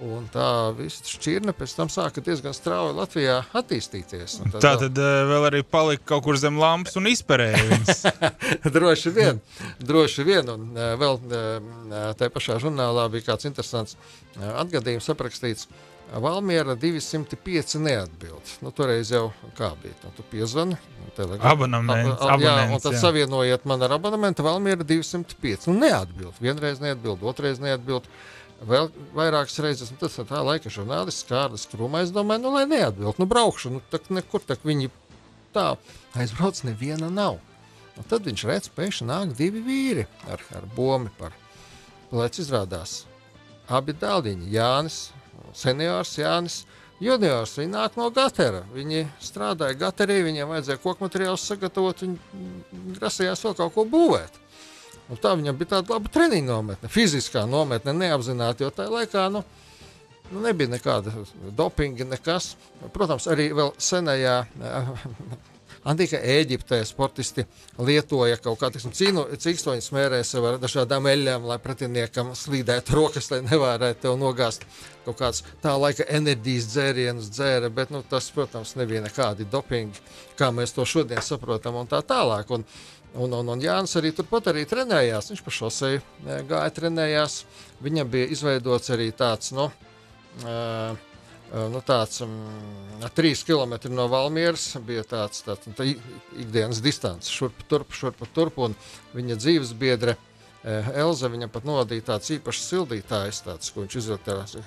Un 0.00 0.24
tā 0.32 0.44
visa 0.78 1.04
šķirne 1.04 1.52
pēc 1.52 1.74
tam 1.76 1.90
sāka 1.92 2.22
diezgan 2.24 2.54
strauji 2.56 2.94
Latvijā 2.96 3.34
attīstīties. 3.52 4.38
Un 4.46 4.54
Tā 4.54 4.70
tad 4.80 4.96
uh, 4.96 5.08
vēl 5.28 5.44
arī 5.50 5.60
palika 5.68 6.06
kaut 6.14 6.24
kur 6.24 6.38
zem 6.40 6.56
lampas 6.56 6.96
un 6.96 7.04
izperēja 7.10 7.60
viņas. 7.68 8.00
droši 8.76 9.12
vien, 9.12 9.42
droši 9.84 10.24
vien. 10.24 10.48
Un 10.54 10.70
uh, 10.72 10.94
vēl 11.00 11.18
uh, 11.20 12.08
tajā 12.16 12.32
pašā 12.32 12.56
žurnālā 12.64 13.04
bija 13.12 13.28
kāds 13.28 13.44
interesants 13.50 13.98
uh, 13.98 14.48
atgadījums 14.64 15.10
aprakstīts. 15.12 15.68
Valmiera 16.10 16.74
205 16.74 17.76
neatbild. 17.84 18.56
Nu, 18.64 18.72
toreiz 18.74 19.12
jau 19.14 19.28
kā 19.54 19.68
bija. 19.78 19.94
Nu, 20.02 20.10
tu 20.16 20.24
piezvani. 20.32 20.74
telegram- 21.14 21.52
Abonements, 21.52 22.16
A- 22.24 22.32
a- 22.34 22.38
jā, 22.40 22.56
un 22.72 22.80
tad 22.82 22.96
jā. 22.96 23.02
savienojiet 23.04 23.68
man 23.68 23.82
ar 23.86 23.94
abonementu. 24.00 24.42
Valmiera 24.42 24.82
205. 24.82 25.68
Nu, 25.70 25.76
neatbild. 25.84 26.34
Vienreiz 26.42 26.80
neatbild, 26.82 27.22
otrreiz 27.22 27.60
neatbild. 27.62 28.08
Vēl 28.60 28.90
vairākas 29.16 29.56
reizes, 29.64 29.88
un 29.88 30.00
tas 30.00 30.18
ir 30.20 30.26
tā 30.28 30.42
laika 30.44 30.68
žurnālists, 30.72 31.24
Kārlis 31.28 31.64
Krūmais. 31.70 32.10
Es 32.10 32.12
domāju, 32.12 32.44
nu, 32.44 32.50
lai 32.58 32.66
neatbild. 32.68 33.16
Nu, 33.20 33.28
braukšu, 33.28 33.72
nu, 33.72 33.80
tak 33.92 34.10
nekur 34.12 34.44
tak 34.44 34.66
viņi 34.68 34.90
tā 35.54 35.78
aizbrauc, 36.18 36.60
neviena 36.68 37.08
nav. 37.08 37.38
Un 37.96 38.08
tad 38.10 38.28
viņš 38.28 38.44
redz, 38.48 38.68
pēkšņi 38.76 39.06
nāk 39.08 39.32
divi 39.38 39.62
vīri 39.64 40.04
ar, 40.28 40.44
ar 40.56 40.68
bombu 40.76 41.12
par 41.16 41.32
pleci. 42.10 42.44
Izrādās 42.44 43.04
abi 43.70 43.94
dēliņi, 43.96 44.52
Jānis, 44.52 45.00
seniors 45.56 46.18
Jānis. 46.20 46.62
Juniors, 47.00 47.54
viņi 47.56 47.72
nāk 47.72 47.94
no 47.96 48.10
Gatera. 48.12 48.60
Viņi 48.74 49.06
strādāja 49.24 49.78
Gaterī, 49.80 50.18
viņiem 50.26 50.50
vajadzēja 50.52 50.82
koku 50.82 51.06
materiālus 51.06 51.46
sagatavot, 51.48 52.02
viņi 52.04 52.98
grasījās 52.98 53.40
vēl 53.46 53.56
kaut 53.56 53.72
ko 53.72 53.86
būvēt. 53.88 54.36
Un 55.10 55.18
tā 55.18 55.34
viņam 55.34 55.56
bija 55.58 55.74
tāda 55.76 55.96
laba 55.96 56.10
treniņa 56.12 56.46
nometne, 56.52 56.90
fiziskā 56.92 57.42
nometne, 57.50 57.94
neapzināti, 57.98 58.62
jo 58.62 58.70
tajā 58.74 58.92
laikā 58.94 59.26
nu, 59.34 59.42
nu, 60.30 60.42
nebija 60.44 60.70
nekāda 60.70 61.14
dopinga, 61.56 62.06
nekas. 62.12 62.54
Protams, 62.94 63.26
arī 63.30 63.50
vēl 63.56 63.74
senajā. 63.82 64.44
Antika 65.80 66.18
Eģiptē 66.20 66.82
sportisti 66.84 67.46
lietoja 67.80 68.36
kaut 68.44 68.58
kādu 68.60 68.82
cīkstoņu 68.84 69.80
smērēju 69.80 70.26
sev 70.28 70.44
ar 70.44 70.58
dažādām 70.60 71.08
eļļām, 71.08 71.46
lai 71.48 71.56
pretiniekam 71.64 72.34
slīdētu 72.36 72.98
rokas, 72.98 73.30
lai 73.32 73.40
nevarētu 73.46 74.02
tev 74.04 74.18
nogāzt 74.20 74.66
kaut 75.06 75.16
kāds 75.22 75.40
tā 75.64 75.72
laika 75.80 76.04
enerģijas 76.04 76.68
dzērienus 76.74 77.32
dzēra, 77.32 77.72
bet 77.72 77.94
nu, 77.94 78.02
tas, 78.04 78.28
protams, 78.34 78.74
nebija 78.76 79.00
nekādi 79.06 79.48
dopingi, 79.48 80.04
kā 80.36 80.50
mēs 80.52 80.76
to 80.76 80.84
šodien 80.84 81.24
saprotam 81.24 81.80
un 81.80 81.88
tā 81.88 82.02
tālāk. 82.04 82.52
Un, 82.52 82.68
Un, 83.18 83.32
un, 83.34 83.48
un 83.50 83.62
Jānis 83.62 83.96
arī 83.98 84.12
turpat 84.14 84.52
arī 84.52 84.62
trenējās. 84.70 85.32
Viņš 85.32 85.42
pa 85.42 85.52
šosei 85.54 85.96
e, 85.98 86.02
gāja, 86.46 86.70
trenējās. 86.76 87.40
Viņam 87.82 88.10
bija 88.12 88.28
izveidots 88.30 88.92
arī 88.94 89.08
tāds, 89.16 89.50
nu, 89.56 89.66
uh, 90.44 90.92
nu 91.72 91.80
tāds 91.86 92.20
um, 92.22 92.36
trīs 93.16 93.42
km 93.48 93.74
no 93.90 94.04
Valmieras 94.12 94.68
bija 94.86 95.02
tāds, 95.08 95.42
tāds 95.46 95.66
nu, 95.66 95.74
tā 95.74 95.88
ikdienas 95.88 96.82
distance, 96.84 97.32
šurp 97.32 97.64
turp, 97.72 97.96
šurp 97.96 98.20
turp. 98.36 98.60
Un 98.62 98.76
viņa 99.16 99.40
dzīves 99.40 99.74
biedre 99.80 100.14
uh, 100.14 100.92
Elza 100.92 101.32
viņam 101.32 101.50
pat 101.50 101.66
novadīja 101.66 102.12
tāds 102.12 102.30
īpašs 102.36 102.68
sildītājs, 102.68 103.42
tāds, 103.48 103.72
ko 103.74 103.86
viņš 103.86 104.00
izvilka 104.04 104.36
tās 104.36 104.58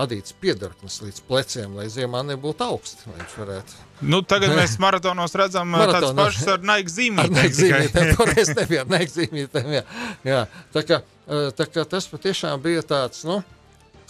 adīts 0.00 0.34
piedarknes 0.40 1.00
līdz 1.04 1.22
pleciem, 1.28 1.74
lai 1.78 1.86
ziemā 1.92 2.22
nebūtu 2.26 2.66
varētu 3.38 3.82
Nu, 4.02 4.20
tagad 4.26 4.54
mēs 4.58 4.76
maratonos 4.82 5.34
redzam 5.38 5.72
uh, 5.74 5.84
tādas 5.86 6.10
Maratonā. 6.10 6.24
pašas 6.26 6.48
ar 6.54 6.62
Nike 6.66 6.90
Ar 6.90 6.94
zīmīm. 6.96 7.34
nezīmītēm, 7.38 8.12
toreiz 8.18 8.52
nebija 8.58 8.84
ar 8.84 8.92
nezīmītēm. 8.94 9.72
Jā. 9.78 9.84
Jā. 10.28 10.40
Tā, 10.74 10.82
kā, 10.88 11.00
eh, 11.28 11.48
tā 11.56 11.68
kā 11.70 11.84
tas 11.88 12.08
patiešām 12.10 12.62
bija 12.64 12.82
tāds 12.86 13.24
nu, 13.28 13.40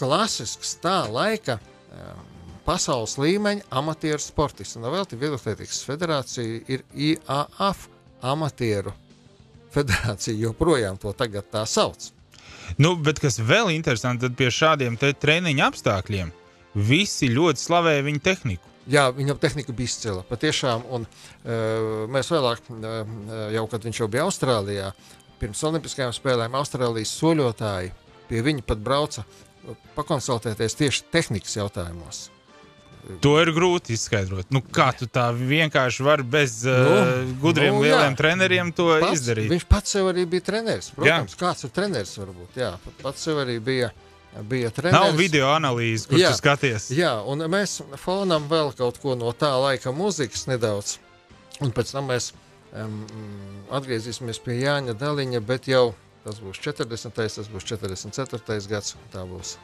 klasisks 0.00 0.76
tā 0.82 0.96
laika 1.12 1.58
eh, 1.60 2.10
pasaules 2.66 3.18
līmeņa 3.20 3.68
amatieru 3.70 4.22
sportists. 4.24 4.78
Un 4.80 4.88
vēl 4.88 5.06
te 5.08 5.20
Vieglatlētikas 5.20 5.84
federācija 5.86 6.62
ir 6.74 6.84
IAF 6.96 7.88
amatieru 8.24 8.94
federācija, 9.74 10.36
joprojām 10.38 10.98
to 11.02 11.12
tagad 11.12 11.48
tā 11.52 11.64
sauc. 11.68 12.10
Nu, 12.78 12.94
bet 12.96 13.20
kas 13.22 13.38
vēl 13.40 13.72
interesanti, 13.74 14.26
tad 14.26 14.36
pie 14.38 14.50
šādiem 14.52 14.98
treniņa 14.98 15.68
apstākļiem 15.70 16.32
visi 16.74 17.30
ļoti 17.30 17.62
slavē 17.62 17.98
viņa 18.06 18.24
tehniku. 18.24 18.70
Jā, 18.90 19.06
viņam 19.16 19.38
tehnika 19.40 19.72
bija 19.72 19.88
izcila. 19.88 20.24
Patiešām, 20.28 20.84
un 20.92 21.06
uh, 21.06 22.04
mēs 22.12 22.28
vēlāk, 22.32 22.66
uh, 22.68 23.00
jau 23.54 23.64
kad 23.72 23.86
viņš 23.86 24.02
jau 24.02 24.10
bija 24.12 24.26
Austrālijā, 24.28 24.90
pirms 25.40 25.64
Olimpiskajām 25.64 26.12
spēlēm, 26.12 26.58
Austrālijas 26.58 27.14
soļotāji 27.16 27.94
pie 28.28 28.44
viņa 28.44 28.66
pat 28.68 28.84
brauca 28.84 29.24
uh, 29.24 29.78
pakonsultēties 29.96 30.80
tieši 30.82 31.08
tehnikas 31.14 31.56
jautājumos. 31.56 32.26
To 33.20 33.34
ir 33.42 33.50
grūti 33.52 33.92
izskaidrot. 33.98 34.48
Nu, 34.54 34.62
kā 34.72 34.86
tu 34.96 35.04
tā 35.12 35.26
vienkārši 35.36 36.04
vari 36.06 36.24
bez 36.24 36.62
uh, 36.64 36.78
Nu, 36.86 37.34
gudriem, 37.42 37.74
nu, 37.76 37.82
jā. 37.84 37.98
lieliem 37.98 38.14
treneriem 38.16 38.70
to 38.72 38.86
Pats, 39.02 39.18
izdarīt? 39.20 39.50
viņš 39.52 39.66
pats 39.68 39.92
sev 39.92 40.08
arī 40.08 40.24
bija 40.24 40.46
treneris. 40.46 40.88
Protams, 40.96 41.34
jā. 41.36 41.40
kāds 41.42 41.66
ir 41.68 41.72
treneris 41.76 42.14
varbūt. 42.16 42.56
Jā, 42.56 42.70
pat- 42.84 43.02
pats 43.02 43.26
sev 43.28 43.42
arī 43.42 43.58
bija, 43.60 43.90
bija 44.48 44.70
treneris. 44.72 44.96
Nav 44.96 45.18
video 45.20 45.50
analīzes, 45.52 46.06
kur 46.08 46.16
Jā. 46.22 46.30
tu 46.32 46.40
skaties. 46.40 46.88
Jā, 46.96 47.12
un 47.28 47.44
mēs 47.52 47.76
fonam 48.00 48.48
vēl 48.48 48.72
kaut 48.78 48.96
ko 49.02 49.18
no 49.20 49.34
tā 49.36 49.52
laika 49.60 49.92
mūzikas 49.92 50.46
nedaudz. 50.48 50.96
Un 51.60 51.70
pēc 51.76 51.92
tam 51.92 52.08
mēs 52.08 52.30
um, 52.72 53.04
atgriezīsimies 53.70 54.40
pie 54.42 54.56
Jāņa 54.64 54.96
Daliņa, 54.98 55.44
bet 55.44 55.68
jau 55.70 55.90
tas 56.24 56.40
būs 56.40 56.56
40. 56.64 57.12
tas 57.20 57.52
būs 57.52 57.68
44. 57.68 58.58
gads. 58.72 58.96
Tā 59.12 59.28
būs 59.28 59.58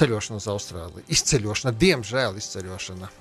ceļošana 0.00 0.40
uz 0.40 0.48
Austrāliju. 0.52 1.06
Izceļošana, 1.12 1.76
diemžēl 1.80 2.42
izceļošana. 2.42 3.12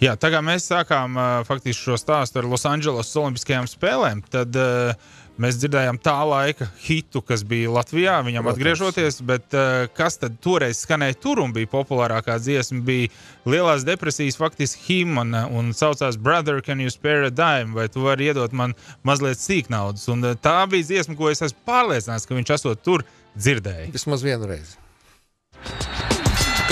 Jā, 0.00 0.14
tā 0.16 0.30
kā 0.32 0.40
mēs 0.44 0.68
sākām 0.70 1.16
uh, 1.18 1.26
faktiski 1.44 1.90
šo 1.90 1.96
stāstu 2.00 2.40
ar 2.40 2.46
Losandželosas 2.48 3.18
Olimpiskajām 3.20 3.66
spēlēm, 3.68 4.22
tad 4.32 4.54
uh, 4.56 4.94
mēs 5.42 5.58
dzirdējām 5.60 5.98
tā 6.00 6.14
laika 6.24 6.68
hitu, 6.86 7.20
kas 7.26 7.42
bija 7.44 7.72
Latvijā, 7.74 8.14
viņam 8.24 8.46
Protams. 8.46 8.56
atgriežoties. 8.56 9.18
Bet 9.26 9.56
uh, 9.58 9.90
kas 9.98 10.16
tad 10.22 10.38
toreiz 10.40 10.80
skanēja 10.86 11.18
tur 11.20 11.42
un 11.42 11.52
bija 11.56 11.68
populārākā 11.74 12.38
dziesma, 12.40 12.80
bija 12.86 13.10
Lielās 13.50 13.84
depresijas 13.86 14.38
faktiski 14.40 14.86
himna 14.86 15.44
un 15.52 15.74
saucās 15.76 16.16
Brother, 16.16 16.62
can 16.64 16.80
you 16.80 16.94
spare 16.94 17.28
a 17.28 17.34
dime? 17.34 17.76
Vai 17.76 17.90
tu 17.92 18.06
vari 18.06 18.30
iedot 18.30 18.56
man 18.56 18.78
mazliet 19.04 19.42
sīknaudas? 19.42 20.06
Un 20.14 20.24
uh, 20.24 20.38
tā 20.38 20.62
bija 20.70 20.94
dziesma, 20.94 21.18
ko 21.18 21.34
es 21.34 21.44
esmu 21.44 21.66
pārliecināts, 21.68 22.30
ka 22.30 22.38
viņš 22.38 22.56
esot 22.60 22.82
tur 22.86 23.04
dzirdēja. 23.36 23.92
Vismaz 23.98 24.24
vienu 24.24 24.54
reizi. 24.54 24.78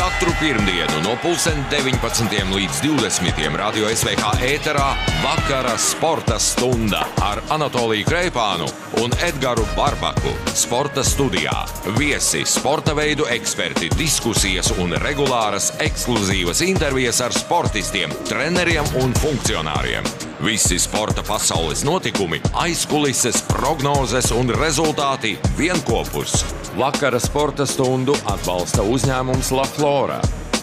Katru 0.04 0.32
pirmdienu 0.40 1.00
no 1.04 1.14
19. 1.22 2.54
līdz 2.54 2.80
20. 2.84 3.56
radio 3.56 3.88
SVH 3.88 4.32
ēterā 4.44 4.88
vakara 5.22 5.76
sporta 5.78 6.36
stunda 6.38 7.06
ar 7.22 7.40
Anatoliju 7.54 8.04
Kreipānu 8.08 8.68
un 9.04 9.14
Edgars 9.24 9.72
Barbaku. 9.76 10.34
Sporta 10.54 11.04
studijā 11.06 11.64
viesi, 11.96 12.44
sporta 12.44 12.94
veidu 12.94 13.30
eksperti, 13.30 13.88
diskusijas 13.96 14.74
un 14.82 14.92
regulāras 14.98 15.72
ekskluzīvas 15.78 16.60
intervijas 16.68 17.22
ar 17.24 17.32
sportistiem, 17.32 18.12
treneriem 18.28 18.84
un 19.00 19.14
funkcionāriem. 19.24 20.33
Visi 20.44 20.78
sporta 20.78 21.22
pasaules 21.22 21.84
notikumi, 21.84 22.40
aizkulises, 22.52 23.38
prognozes 23.48 24.28
un 24.36 24.50
rezultāti 24.52 25.38
vienopus. 25.56 26.42
Vakara 26.76 27.16
sporta 27.16 27.64
stundu 27.64 28.12
atbalsta 28.28 28.84
uzņēmums 28.84 29.54
La 29.56 29.64
Flora. 29.64 30.18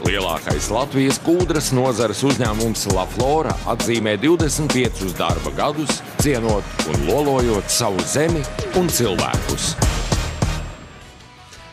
Lielākais 0.05 0.69
Latvijas 0.69 1.17
kūdras 1.25 1.71
nozares 1.73 2.21
uzņēmums 2.29 2.91
La 2.93 3.07
Flora 3.15 3.55
atzīmē 3.73 4.19
25 4.21 5.15
darba 5.17 5.55
gadus, 5.57 6.03
cienot 6.21 6.85
un 6.93 7.07
lolojot 7.09 7.73
savu 7.73 8.05
zemi 8.05 8.45
un 8.77 8.85
cilvēkus. 8.85 9.73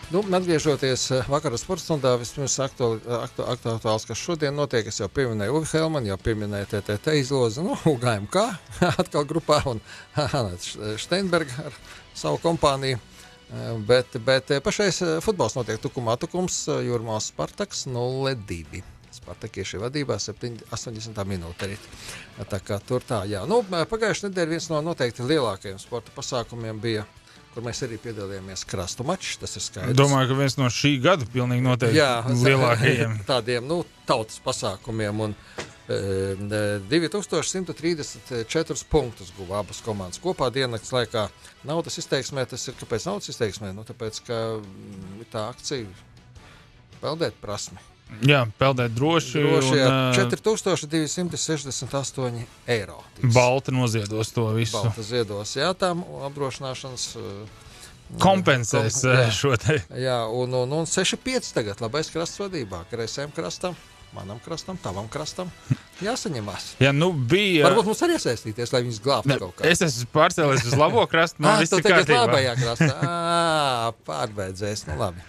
Nu, 0.09 0.23
atgriežoties 0.25 1.03
eh, 1.13 1.27
vakarā 1.29 1.59
sporta 1.61 1.83
stundā, 1.85 2.15
vispirms 2.17 2.55
aktuāli, 2.65 3.03
aktu, 3.13 3.45
aktuāls, 3.45 4.07
kas 4.09 4.17
šodien 4.17 4.55
notiek, 4.57 4.87
es 4.89 5.03
jau 5.03 5.09
pieminēju 5.13 5.59
Uvi 5.59 5.69
Helmanu, 5.69 6.09
jau 6.09 6.17
pieminēju 6.25 6.69
TTT 6.71 7.19
izlozi, 7.21 7.61
nu, 7.61 7.77
GMK 8.03 8.45
atkal 9.05 9.27
grupā 9.29 9.59
un 9.69 9.83
Steinberga 11.05 11.67
ar 11.69 11.77
savu 12.17 12.41
kompāniju. 12.41 12.97
Eh, 12.97 13.67
bet, 13.91 14.17
bet 14.25 14.55
eh, 14.57 14.63
pašais 14.65 15.03
futbols 15.27 15.59
notiek 15.61 15.77
tukumā 15.85 16.17
tukums, 16.17 16.63
Jūrmās 16.89 17.29
Spartaks 17.35 17.85
0-2. 17.93 18.81
Spartakieši 19.13 19.83
vadībā 19.85 20.17
7, 20.17 20.57
80 20.73 21.21
minūte. 21.29 21.69
Tā 22.49 22.65
kā 22.65 22.81
tur 22.81 23.05
tā, 23.05 23.27
jā. 23.29 23.45
Nu, 23.51 23.61
pagājušajā 23.61 24.31
nedēļā 24.31 24.57
viens 24.57 24.73
no 24.73 24.81
noteikti 24.89 25.29
lielākajiem 25.29 25.81
sporta 25.85 26.17
pasākumiem 26.17 26.81
bija 26.81 27.05
kur 27.59 27.67
mēs 27.67 27.81
arī 27.83 27.97
piedalījāmies 27.99 28.63
krastu 28.71 29.03
mačs. 29.07 29.35
Tas 29.43 29.57
ir 29.59 29.63
skaidrs. 29.65 29.97
Domāju, 29.99 30.31
ka 30.31 30.35
viens 30.39 30.55
no 30.61 30.69
šī 30.71 30.93
gada 31.03 31.27
pilnīgi 31.33 31.65
noteikti 31.65 31.99
Jā, 31.99 32.23
lielākajiem 32.47 33.19
tādiem 33.33 33.67
nu, 33.67 33.83
tautas 34.07 34.39
pasākumiem. 34.45 35.15
Un, 35.27 35.35
e, 35.91 35.99
2134 36.93 38.87
punktus 38.93 39.35
guva 39.35 39.59
abas 39.65 39.83
komandas 39.83 40.23
kopā 40.23 40.47
dienas 40.55 40.93
laikā. 40.95 41.27
Naudas 41.67 41.99
izteiksmē 41.99 42.47
tas 42.47 42.63
ir 42.71 42.75
kāpēc 42.79 43.03
naudas 43.11 43.29
izteiksmē? 43.35 43.69
Nu, 43.75 43.83
tāpēc, 43.89 44.15
ka 44.29 44.37
mm, 44.63 45.27
tā 45.35 45.51
akcija 45.51 45.91
peldēt 47.03 47.35
prasmi. 47.43 47.83
Jā, 48.25 48.47
peldēt 48.59 48.95
droši. 48.97 49.43
droši 49.45 49.75
un, 49.75 49.79
jā, 49.79 49.89
4268 50.17 52.41
eiro. 52.75 52.99
Tiks. 53.19 53.35
Balta 53.35 53.71
noziedos 53.75 54.33
to 54.35 54.45
visu. 54.57 54.81
Balta 54.81 55.03
ziedos, 55.07 55.51
jā, 55.59 55.69
tām 55.79 55.97
apdrošināšanas. 56.31 57.05
Kompensēs 58.23 58.95
kom, 59.03 59.13
jā, 59.13 59.31
šo 59.37 59.53
te. 59.61 59.75
Jā, 60.01 60.19
un, 60.33 60.55
un, 60.57 60.69
un 60.81 60.85
6,5 60.89 61.53
tagad 61.53 61.77
labais 61.85 62.09
krasts 62.11 62.41
vadībā, 62.41 62.79
kreisajam 62.91 63.31
krastam. 63.37 63.75
Manam 64.17 64.39
krastam, 64.41 64.79
tavam 64.81 65.05
krastam 65.13 65.51
jāsaņemās. 66.01 66.81
Jā, 66.81 66.95
nu 66.97 67.13
bija. 67.13 67.69
Varbūt 67.69 67.91
mums 67.91 68.01
arī 68.07 68.17
iesaistīties, 68.17 68.73
lai 68.73 68.81
viņas 68.87 69.03
glābtu 69.05 69.37
kaut 69.37 69.53
kā. 69.59 69.63
Es 69.69 69.85
esmu 69.85 70.09
pārcēlies 70.15 70.65
uz 70.71 70.75
labo 70.81 71.05
krastu. 71.11 71.45
Man 71.45 71.59
viss 71.61 71.77
ir 71.77 71.85
kārtībā. 71.85 72.23
Labajā 72.25 72.55
krastā. 72.63 72.97
Pārbeidzēs, 74.09 74.81
nu 74.89 74.97
labi. 75.03 75.21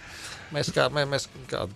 Mēs 0.56 0.72
kā, 0.74 0.82
mē, 0.94 1.02
mēs 1.12 1.28
kādu 1.50 1.72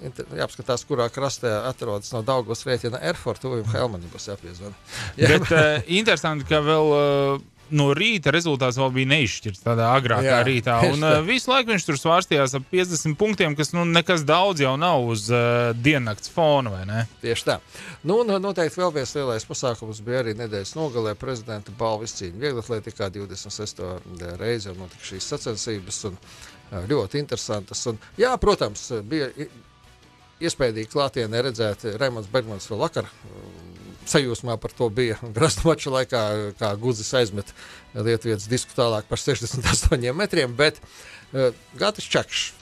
jāapskatās, 0.00 0.84
kurā 0.88 1.08
krastā 1.12 1.60
atrodas 1.68 2.12
no 2.14 2.24
Daugavas 2.26 2.64
rēķina 2.68 3.02
Erfurta 3.12 3.46
tuvuma 3.46 3.74
Helmanim 3.74 4.12
būs 4.12 4.30
jāpiezvana. 4.30 4.76
Jā. 5.20 5.32
Bet 5.34 5.48
uh, 5.52 5.88
interesanti, 6.00 6.46
ka 6.48 6.62
vēl 6.64 6.94
uh, 6.96 7.48
no 7.74 7.90
rīta 7.96 8.32
rezultāts 8.34 8.78
vēl 8.80 8.90
bija 8.94 9.10
neizšķirts 9.12 9.62
tādā 9.64 9.90
agrākā 9.94 10.26
Jā, 10.26 10.40
rītā. 10.46 10.76
Un 10.90 11.04
uh, 11.06 11.18
visu 11.26 11.52
laiku 11.52 11.72
viņš 11.72 11.86
tur 11.86 11.98
svārstījās 12.00 12.56
ap 12.58 12.66
50 12.72 13.16
punktiem, 13.20 13.56
kas 13.58 13.72
nu, 13.76 13.84
nekas 13.88 14.24
daudz 14.28 14.62
jau 14.64 14.74
nav 14.80 15.06
uz 15.10 15.28
uh, 15.32 15.70
diennakts 15.76 16.32
fona? 16.34 17.04
Tieši 17.22 17.46
tā. 17.46 17.58
Nu, 18.06 18.20
un 18.22 18.34
noteikti 18.42 18.80
vēl 18.80 18.94
viens 19.00 19.14
lielais 19.16 19.46
pasākums 19.48 20.02
bija 20.04 20.24
arī 20.24 20.36
nedēļas 20.38 20.76
nogalē 20.78 21.16
prezidenta 21.18 21.74
balvu 21.78 22.08
izcīņa. 22.08 22.40
Vieglatlētikā 22.44 23.10
26. 23.14 23.84
reizi 24.40 24.70
jau 24.70 24.76
notika 24.78 25.12
šīs 25.12 25.32
sacensības 25.34 26.04
un 26.10 26.20
ļoti 26.90 27.22
interesantas. 27.22 27.82
Un, 27.90 27.98
jā, 28.20 28.34
protams, 28.40 28.88
bija 29.06 29.30
iespējīgi 30.40 30.90
klātienē 30.92 31.42
redzēt 31.48 31.86
Raimons 32.00 32.30
Bergmans 32.32 32.68
vēl 32.70 32.82
vakar. 32.84 33.10
Sajūsmā 34.10 34.56
par 34.60 34.72
to 34.76 34.88
bija 34.92 35.18
grasta 35.36 35.66
mača 35.68 35.92
laikā, 35.94 36.22
kā 36.60 36.72
Guzis 36.80 37.12
aizmet 37.18 37.52
Lietuvietas 37.94 38.48
disku 38.50 38.74
tālāk 38.76 39.10
par 39.10 39.20
68 39.20 40.16
metriem, 40.16 40.56
bet 40.56 40.80
uh, 40.80 41.50
Gatis 41.78 42.08
Čakšs 42.10 42.56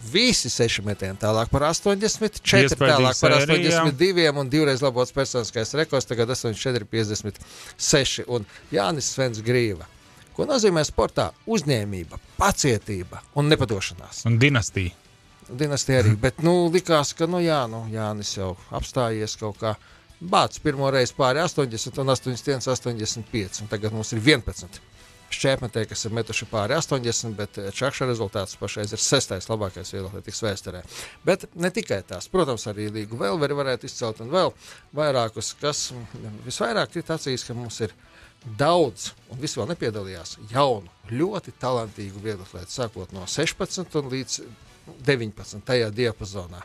Visi 0.00 0.48
seši 0.48 0.80
metieni 0.80 1.18
tālāk 1.20 1.50
par 1.52 1.66
80, 1.68 2.40
4 2.40 2.76
tālāk 2.80 3.18
par 3.20 3.34
82 3.36 4.30
un 4.32 4.48
divreiz 4.48 4.80
labots 4.80 5.12
personiskais 5.12 5.74
rekords, 5.76 6.08
tagad 6.08 6.32
84, 6.32 6.88
56 6.88 8.24
un 8.24 8.46
Jānis 8.72 9.10
Svens 9.12 9.42
Grīva. 9.44 9.84
Ko 10.32 10.46
nozīmē 10.48 10.86
sportā? 10.88 11.28
Uzņēmība, 11.44 12.16
pacietība 12.40 13.20
un 13.36 13.52
nepadošanās. 13.52 14.24
Un 14.30 14.40
dinastija 14.40 14.96
dinastija 15.58 16.02
arī. 16.02 16.14
Bet 16.20 16.42
nu, 16.44 16.68
likās, 16.72 17.14
ka 17.16 17.28
nu, 17.30 17.40
jā, 17.44 17.62
nu, 17.70 17.84
Jānis 17.92 18.36
jau 18.36 18.54
apstājies 18.76 19.36
kaut 19.40 19.60
kā. 19.62 19.74
Bācis 20.20 20.60
pirmo 20.60 20.90
reizi 20.92 21.14
pāri 21.16 21.40
80 21.40 22.02
un 22.02 22.12
81, 22.12 22.68
85. 22.68 23.62
Un 23.64 23.70
tagad 23.72 23.94
mums 23.96 24.12
ir 24.12 24.20
11 24.20 24.80
šķērsmetēji, 25.30 25.88
kas 25.92 26.04
ir 26.06 26.14
metuši 26.14 26.46
pāri 26.50 26.74
80, 26.76 27.34
bet 27.38 27.58
eh, 27.60 27.70
Čakša 27.74 28.08
rezultāts 28.10 28.58
pašreiz 28.60 28.94
ir 28.94 29.02
sestais 29.02 29.48
labākais 29.50 29.92
vieglatlētikas 29.94 30.42
vēsturē. 30.46 30.82
Bet 31.26 31.46
ne 31.54 31.70
tikai 31.74 32.00
tās, 32.06 32.28
protams, 32.32 32.66
arī 32.70 32.88
Līgu 32.94 33.18
vēl 33.20 33.38
varētu 33.38 33.88
izcelt 33.88 34.22
un 34.24 34.32
vēl 34.34 34.54
vairākus, 34.96 35.54
kas 35.60 35.90
visvairāk 36.46 36.98
ir 36.98 37.14
acīs, 37.14 37.46
ka 37.46 37.56
mums 37.56 37.80
ir 37.86 37.94
daudz, 38.58 39.10
un 39.30 39.40
visi 39.42 39.60
vēl 39.60 39.70
nepiedalījās, 39.74 40.38
jaunu, 40.50 40.90
ļoti 41.12 41.54
talantīgu 41.60 42.22
vieglatlētu, 42.24 42.72
sākot 42.72 43.14
no 43.14 43.26
16 43.28 44.10
līdz 44.10 44.40
19. 45.06 45.64
tajā 45.66 45.90
diapazonā. 45.94 46.62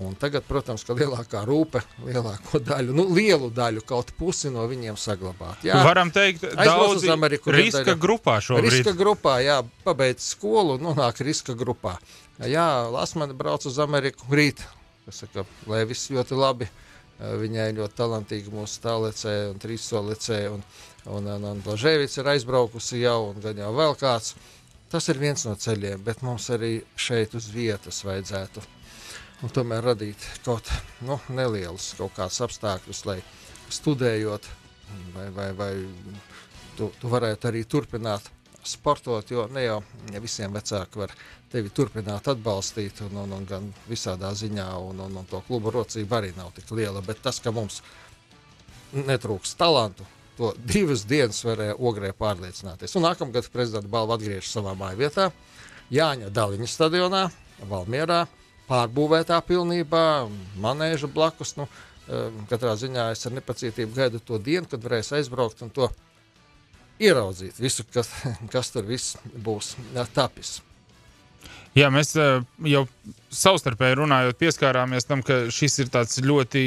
Un 0.00 0.14
tagad, 0.16 0.44
protams, 0.46 0.84
ka 0.86 0.94
lielākā 0.94 1.42
rūpe, 1.44 1.82
lielāko 2.06 2.60
daļu, 2.62 2.94
nu, 2.94 3.04
lielu 3.12 3.50
daļu, 3.52 3.82
kaut 3.84 4.12
pusi 4.16 4.48
no 4.52 4.62
viņiem 4.70 4.96
saglabāt. 5.00 5.64
Jā, 5.66 5.80
varam 5.84 6.12
teikt, 6.14 6.46
daudz 6.56 7.04
Ameriku, 7.10 7.52
riska 7.52 7.82
daļa, 7.82 7.96
grupā 8.00 8.36
šobrīd. 8.44 8.76
Riska 8.78 8.94
grupā, 8.96 9.40
jā, 9.44 9.58
pabeidz 9.84 10.30
skolu, 10.36 10.78
nonāk 10.80 11.20
riska 11.26 11.56
grupā. 11.58 11.96
Jā, 12.48 12.68
Lasmane 12.88 13.36
brauc 13.36 13.66
uz 13.68 13.80
Ameriku 13.82 14.30
rīt, 14.32 14.62
kas 15.04 15.24
saka, 15.26 15.44
lai 15.68 15.82
viss 15.90 16.12
ļoti 16.14 16.38
labi. 16.38 16.70
Viņai 17.20 17.74
ļoti 17.76 17.98
talantīgi 17.98 18.54
mūsu 18.54 18.78
tālecē 18.80 19.34
un 19.50 19.58
trīssolecē, 19.60 20.38
un, 20.54 20.62
un, 21.12 21.26
un, 21.34 21.44
un 21.50 21.60
Blažēvics 21.66 22.16
ir 22.22 22.30
aizbraukusi 22.32 23.02
jau, 23.02 23.34
un 23.34 23.44
gan 23.44 23.60
jau 23.60 23.74
vēl 23.76 23.98
kāds. 24.00 24.32
Uh, 24.32 24.59
Tas 24.90 25.06
ir 25.12 25.20
viens 25.22 25.44
no 25.46 25.54
ceļiem, 25.54 26.02
bet 26.02 26.24
mums 26.26 26.48
arī 26.50 26.80
šeit 26.98 27.36
uz 27.38 27.46
vietas 27.54 28.02
vajadzētu 28.02 28.62
nu, 29.40 29.50
tomēr 29.54 29.84
radīt 29.92 30.24
kaut 30.44 30.66
nu, 31.06 31.20
nelielus 31.30 31.92
kaut 31.98 32.16
kādus 32.16 32.40
apstākļus, 32.46 33.04
lai 33.06 33.20
studējot, 33.70 34.48
vai, 35.14 35.28
vai, 35.36 35.48
vai 35.56 35.70
tu, 36.76 36.90
tu 36.98 37.12
varētu 37.12 37.52
arī 37.52 37.64
turpināt 37.70 38.26
sportot, 38.66 39.30
jo 39.30 39.46
ne 39.54 39.64
jau 39.64 39.78
ja 40.12 40.20
visiem 40.20 40.52
vecāki 40.52 41.00
var 41.00 41.14
tevi 41.50 41.70
turpināt 41.74 42.28
atbalstīt, 42.30 43.00
un, 43.06 43.22
un, 43.24 43.38
un 43.38 43.46
gan 43.48 43.70
visādā 43.88 44.34
ziņā, 44.36 44.68
un, 44.90 45.00
un, 45.06 45.20
un 45.22 45.28
to 45.30 45.40
klubu 45.46 45.72
rocība 45.74 46.20
arī 46.20 46.34
nav 46.36 46.52
tik 46.56 46.70
liela, 46.76 47.02
bet 47.06 47.22
tas, 47.24 47.40
ka 47.40 47.54
mums 47.54 47.80
netrūks 48.92 49.54
talantu, 49.58 50.06
to 50.40 50.54
divas 50.64 51.04
dienas 51.04 51.42
varēja 51.44 51.76
ogrē 51.76 52.14
pārliecināties. 52.16 52.96
Un 52.96 53.04
nākamgad 53.04 53.50
prezidenta 53.52 53.90
balva 53.92 54.16
atgriežas 54.16 54.54
savā 54.56 54.72
māju 54.78 55.02
vietā, 55.02 55.28
Jāņa 55.92 56.30
Daliņa 56.32 56.68
stadionā, 56.70 57.24
Valmierā, 57.68 58.22
pārbūvētā 58.70 59.40
pilnībā, 59.44 60.04
manēža 60.62 61.10
blakus. 61.12 61.56
Nu, 61.58 61.66
katrā 62.48 62.72
ziņā 62.78 63.10
es 63.12 63.26
ar 63.26 63.36
nepacietību 63.36 63.98
gaidu 63.98 64.22
to 64.24 64.38
dienu, 64.40 64.70
kad 64.70 64.80
varēs 64.86 65.12
aizbraukt 65.18 65.60
un 65.66 65.74
to 65.74 65.90
ieraudzīt, 67.02 67.60
visu, 67.60 67.84
kas, 67.92 68.14
kas 68.54 68.72
tur 68.72 68.88
viss 68.88 69.18
būs 69.34 69.74
tapis. 70.14 70.60
Jā, 71.78 71.86
mēs 71.94 72.16
eh, 72.18 72.40
jau 72.66 72.82
savstarpēji 73.30 73.94
runājot, 74.00 74.38
pieskārāmies 74.40 75.06
tam, 75.06 75.20
ka 75.22 75.44
šis 75.54 75.76
ir 75.84 75.90
tāds 75.94 76.18
ļoti 76.18 76.62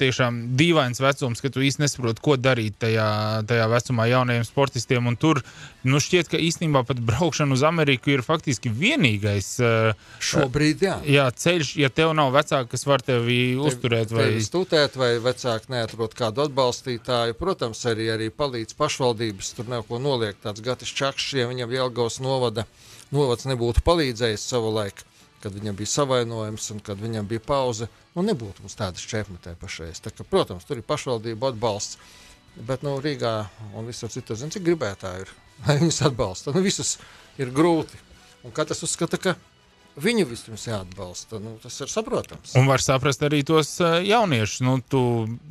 dīvains 0.00 1.02
vecums, 1.04 1.42
ka 1.44 1.50
tu 1.52 1.60
īsti 1.60 1.82
nesaproti, 1.82 2.22
ko 2.24 2.38
darīt 2.40 2.78
tajā, 2.80 3.08
tajā 3.48 3.66
vecumā 3.68 4.06
jaunajiem 4.08 4.46
sportistiem. 4.48 5.10
Un 5.10 5.18
tur 5.20 5.42
nu, 5.84 6.00
šķiet, 6.00 6.30
ka 6.32 6.40
īstenībā 6.40 6.80
pat 6.88 7.02
braukšana 7.04 7.52
uz 7.52 7.64
Ameriku 7.68 8.14
ir 8.14 8.24
faktiski 8.24 8.72
vienīgais 8.72 9.50
uh, 9.60 10.06
Šobrīd, 10.24 10.86
jā. 10.86 10.96
Jā, 11.04 11.26
ceļš, 11.44 11.74
ja 11.82 11.92
tev 11.92 12.14
nav 12.16 12.32
vecāki, 12.38 12.70
kas 12.72 12.88
var 12.88 13.04
tevi 13.04 13.36
tev, 13.52 13.66
uzturēt. 13.68 14.16
Vai 14.16 14.30
studēt, 14.40 14.96
vai 14.96 15.10
vecāki 15.20 15.74
neatrod 15.76 16.16
kādu 16.16 16.46
atbalstītāju. 16.46 17.36
Protams, 17.36 17.84
arī, 17.92 18.08
arī 18.16 18.30
palīdz 18.32 18.80
pašvaldības. 18.80 19.52
Tur 19.60 19.68
nav 19.76 19.84
ko 19.90 20.00
noliegt. 20.00 20.40
Tāds 20.46 20.64
Gatis 20.64 20.96
Čakšs, 20.96 21.36
ja 21.36 21.52
viņam 21.52 21.76
Jelgavas 21.76 22.22
novada 22.24 22.64
novads 23.12 23.46
nebūtu 23.48 23.84
palīdzējis 23.86 24.46
savulaik, 24.48 25.04
kad 25.42 25.54
viņam 25.54 25.76
bija 25.78 25.90
savainojums 25.90 26.70
un 26.74 26.82
kad 26.84 27.00
viņam 27.02 27.28
bija 27.28 27.42
pauze, 27.44 27.88
nu 28.16 28.24
nebūtu 28.26 28.64
mums 28.64 28.78
tādas 28.78 29.04
čepmetē 29.08 29.54
pašreiz. 29.60 30.00
Tā 30.02 30.12
ka, 30.14 30.26
protams, 30.28 30.66
tur 30.68 30.80
ir 30.80 30.86
pašvaldība 30.86 31.52
atbalsts, 31.52 31.98
bet 32.68 32.84
nu, 32.86 32.96
Rīgā 33.02 33.34
un 33.76 33.88
visur 33.88 34.12
citur, 34.12 34.38
zin, 34.38 34.52
cik 34.54 34.64
gribētāji 34.68 35.26
ir, 35.26 35.34
lai 35.66 35.78
viņus 35.82 36.02
atbalsta. 36.08 36.54
Nu, 36.54 36.64
visus 36.64 36.96
ir 37.40 37.52
grūti. 37.54 37.98
Un 38.42 38.54
katrs 38.54 38.82
uzskata, 38.86 39.18
ka 39.22 39.36
viņu 40.00 40.24
vispirms 40.30 40.64
jāatbalsta. 40.68 41.36
Nu, 41.42 41.56
tas 41.62 41.74
ir 41.84 41.90
saprotams. 41.92 42.54
Un 42.56 42.68
var 42.70 42.80
saprast 42.80 43.20
arī 43.26 43.42
tos 43.44 43.74
uh, 43.84 43.98
jauniešus. 44.00 44.62
Nu, 44.64 44.78
tu, 44.80 45.02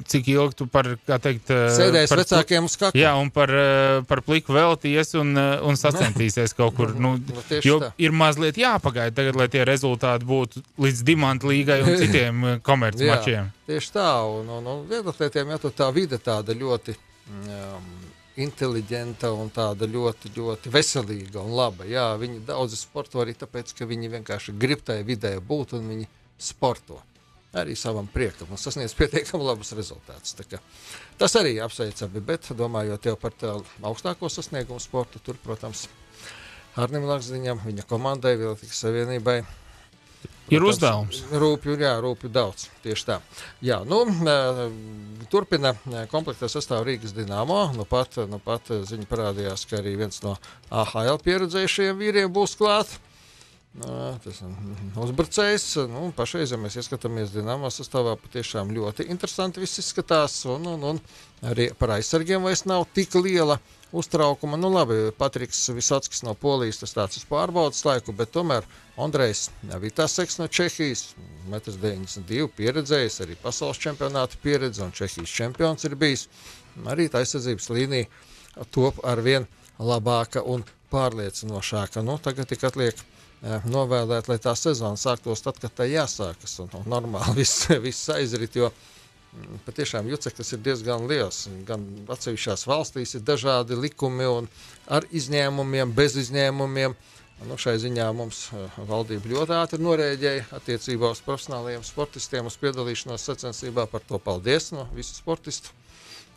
cik 0.09 0.31
ilgi 0.33 0.57
tu 0.63 0.67
par, 0.71 0.89
kā 1.05 1.19
teikt, 1.21 1.51
uh, 1.53 1.67
Sēdēs 1.75 2.13
vecākiem 2.17 2.65
uz 2.65 2.77
kakla. 2.81 2.97
Jā, 2.97 3.13
un 3.21 3.29
par, 3.33 3.53
uh, 3.53 4.01
par 4.09 4.23
pliku 4.25 4.55
velties 4.57 5.13
un, 5.21 5.35
un 5.37 5.77
sacentīsies 5.79 6.55
kaut 6.57 6.75
kur. 6.79 6.95
Nu, 6.97 7.13
Nu, 7.21 7.41
tieši 7.47 7.67
jo 7.67 7.77
tā. 7.83 7.91
ir 8.01 8.13
mazliet 8.15 8.57
jāpagaida 8.57 9.13
tagad, 9.21 9.35
lai 9.39 9.49
tie 9.51 9.65
rezultāti 9.67 10.25
būtu 10.27 10.61
līdz 10.81 11.01
Dimanta 11.07 11.49
līgai 11.49 11.81
un 11.83 11.95
citiem 12.01 12.45
komercmačiem. 12.65 13.51
Tieši 13.69 13.91
tā, 13.95 14.09
un, 14.27 14.49
un, 14.57 14.69
un 14.73 14.85
vieglatlētiem 14.89 15.51
jau 15.55 15.59
tur 15.67 15.75
tā 15.83 15.89
vide 15.95 16.17
tāda 16.23 16.55
ļoti 16.57 16.95
um, 16.95 17.91
inteliģenta 18.39 19.31
un 19.35 19.51
tāda 19.51 19.87
ļoti, 19.89 20.31
ļoti 20.37 20.71
veselīga 20.71 21.41
un 21.43 21.55
laba. 21.57 21.87
Jā, 21.89 22.11
viņi 22.19 22.43
daudzi 22.47 22.79
sporto 22.79 23.21
arī 23.23 23.35
tāpēc, 23.35 23.73
ka 23.75 23.87
viņi 23.89 24.11
vienkārši 24.15 24.55
grib 24.59 24.83
tajā 24.87 25.03
vidē 25.07 25.33
būt 25.43 25.75
un 25.77 25.89
viņi 25.91 26.07
sporto. 26.39 27.01
Arī 27.51 27.75
savam 27.75 28.07
priekam 28.07 28.53
un 28.55 28.59
sasniedz 28.59 28.93
pietiekami 28.95 29.43
labus 29.43 29.73
rezultātus. 29.75 30.37
Tas 31.19 31.33
arī 31.35 31.57
apsveicami, 31.59 32.21
bet 32.23 32.47
domājot 32.55 33.09
jau 33.09 33.17
par 33.19 33.35
augstāko 33.83 34.29
sasniegumu 34.31 34.79
sportu, 34.79 35.19
tur, 35.19 35.35
protams, 35.43 35.89
Arnim 36.79 37.03
Lakstiņam, 37.03 37.59
viņa 37.67 37.83
komandai, 37.89 38.37
Vilnius 38.39 38.79
Savienībai 38.79 39.41
Ir 40.51 40.65
uzdevums. 40.67 41.21
Rūpju, 41.31 41.77
jā, 41.79 41.93
rūpju 42.03 42.31
daudz. 42.33 42.65
Tieši 42.83 43.05
tā. 43.07 43.17
Jā, 43.63 43.77
nu, 43.87 44.01
turpina 45.31 45.71
komplekta 46.11 46.49
sastāvā 46.51 46.83
Rīgas 46.89 47.15
Dienāmo. 47.15 47.61
Nu 47.77 47.85
pat, 47.87 48.19
nu 48.27 48.41
pat 48.43 48.67
ziņa 48.67 49.07
parādījās, 49.07 49.63
ka 49.69 49.79
arī 49.79 49.95
viens 50.01 50.19
no 50.25 50.35
AHL 50.67 51.21
pieredzējušajiem 51.23 52.03
vīriem 52.03 52.35
būs 52.35 52.57
klāts. 52.59 52.99
Nā, 53.71 54.17
Tas 54.19 54.41
ir 54.43 54.97
uzbrucējs. 54.99 55.65
Nu, 55.87 56.09
pašreiz, 56.15 56.51
ja 56.51 56.57
mēs 56.59 56.75
ieskatāmies 56.81 57.29
Dienāmo 57.31 57.69
sastāvā, 57.71 58.17
patiešām 58.19 58.73
ļoti 58.75 59.05
interesanti 59.13 59.61
viss 59.63 59.79
izskatās. 59.79 60.41
Un, 60.51 60.65
un, 60.73 60.83
un 60.89 60.99
arī 61.47 61.69
par 61.79 61.93
aizsargiem 61.95 62.43
vairs 62.43 62.65
nav 62.67 62.83
tik 62.91 63.15
liela 63.15 63.61
uztraukuma. 63.95 64.59
Nu, 64.59 64.73
labi, 64.75 64.97
Patriks 65.15 65.69
Visockis 65.71 66.25
no 66.27 66.33
Polijas 66.35 66.81
tas 66.81 66.95
tāds 66.97 67.21
uz 67.21 67.23
pārbaudas 67.29 67.79
laiku, 67.87 68.11
bet 68.11 68.33
tomēr 68.35 68.67
Andrejs 68.99 69.45
Vitaseks 69.63 70.41
no 70.41 70.49
Čehijas, 70.51 71.05
1,92 71.47 72.49
pieredzējis, 72.57 73.21
arī 73.23 73.39
pasaules 73.39 73.79
čempionāta 73.79 74.39
pieredze 74.43 74.83
un 74.83 74.91
Čehijas 74.91 75.31
čempions 75.31 75.87
ir 75.87 75.95
bijis. 75.95 76.27
Arī 76.91 77.07
tā 77.07 77.23
aizsardzības 77.23 77.71
līnija 77.71 78.67
top 78.75 78.99
ar 79.07 79.23
vien 79.23 79.47
labāka 79.79 80.43
un 80.43 80.67
pārliecinošāka. 80.91 82.03
Nu, 82.03 82.19
tagad 82.19 82.51
tik 82.51 82.67
atliek 82.67 82.99
novēlēt, 83.41 84.29
lai 84.29 84.37
tā 84.41 84.53
sezona 84.57 84.99
sāktos 84.99 85.41
tad, 85.41 85.57
kad 85.61 85.73
tā 85.73 85.87
jāsākas. 85.89 86.59
Un, 86.61 86.73
un 86.77 86.89
normāli 86.89 87.39
viss, 87.41 87.67
viss 87.81 88.11
aizrit, 88.13 88.55
jo 88.55 88.69
mm, 88.69 89.63
patiešām 89.65 90.09
juceklis 90.11 90.53
ir 90.53 90.61
diezgan 90.65 91.07
liels. 91.09 91.47
Gan 91.67 91.87
atsevišķās 92.11 92.67
valstīs 92.69 93.15
ir 93.17 93.25
dažādi 93.25 93.79
likumi 93.79 94.29
un 94.29 94.51
ar 94.87 95.07
izņēmumiem, 95.09 95.95
bez 95.97 96.19
izņēmumiem. 96.21 96.95
Nu, 97.41 97.55
šai 97.57 97.79
ziņā 97.81 98.05
mums 98.13 98.43
eh, 98.53 98.81
valdība 98.85 99.31
ļoti 99.31 99.55
ātri 99.57 99.81
norēģēja 99.81 100.43
attiecībā 100.59 101.09
uz 101.09 101.23
profesionāliem 101.25 101.81
sportistiem, 101.81 102.45
uz 102.45 102.57
piedalīšanos 102.61 103.25
sacensībā. 103.25 103.87
Par 103.89 104.05
to 104.05 104.21
paldies 104.21 104.69
no 104.75 104.85
visu 104.93 105.17
sportistu 105.17 105.73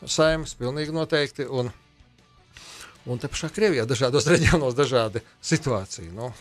saimnes, 0.08 0.56
pilnīgi 0.56 0.96
noteikti. 0.96 1.44
Un, 1.44 1.68
un 3.04 3.20
te 3.20 3.28
pašā 3.28 3.52
Krievijā 3.52 3.84
dažādos 3.84 4.30
reģionos 4.32 4.80
dažādi 4.80 5.20
situācija. 5.44 6.08
Nu, 6.16 6.32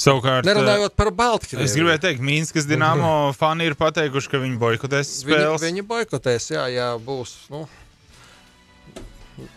Savukārt, 0.00 0.46
nerunājot 0.48 0.94
par 0.96 1.10
Baltkrieviju. 1.12 1.66
es 1.66 1.74
gribēju 1.76 2.00
teikt, 2.00 2.22
Mīnskas 2.24 2.64
Dienāmo 2.70 3.10
fani 3.40 3.66
ir 3.68 3.74
pateikuši, 3.76 4.30
ka 4.32 4.40
viņi 4.40 4.56
boikotēs 4.60 5.10
Viņi, 5.26 5.36
spēles. 5.36 5.64
viņi 5.66 5.84
boikotēs, 5.90 6.50
jā, 6.54 6.64
jā 6.72 6.88
būs. 7.04 7.34
Nu, 7.52 7.66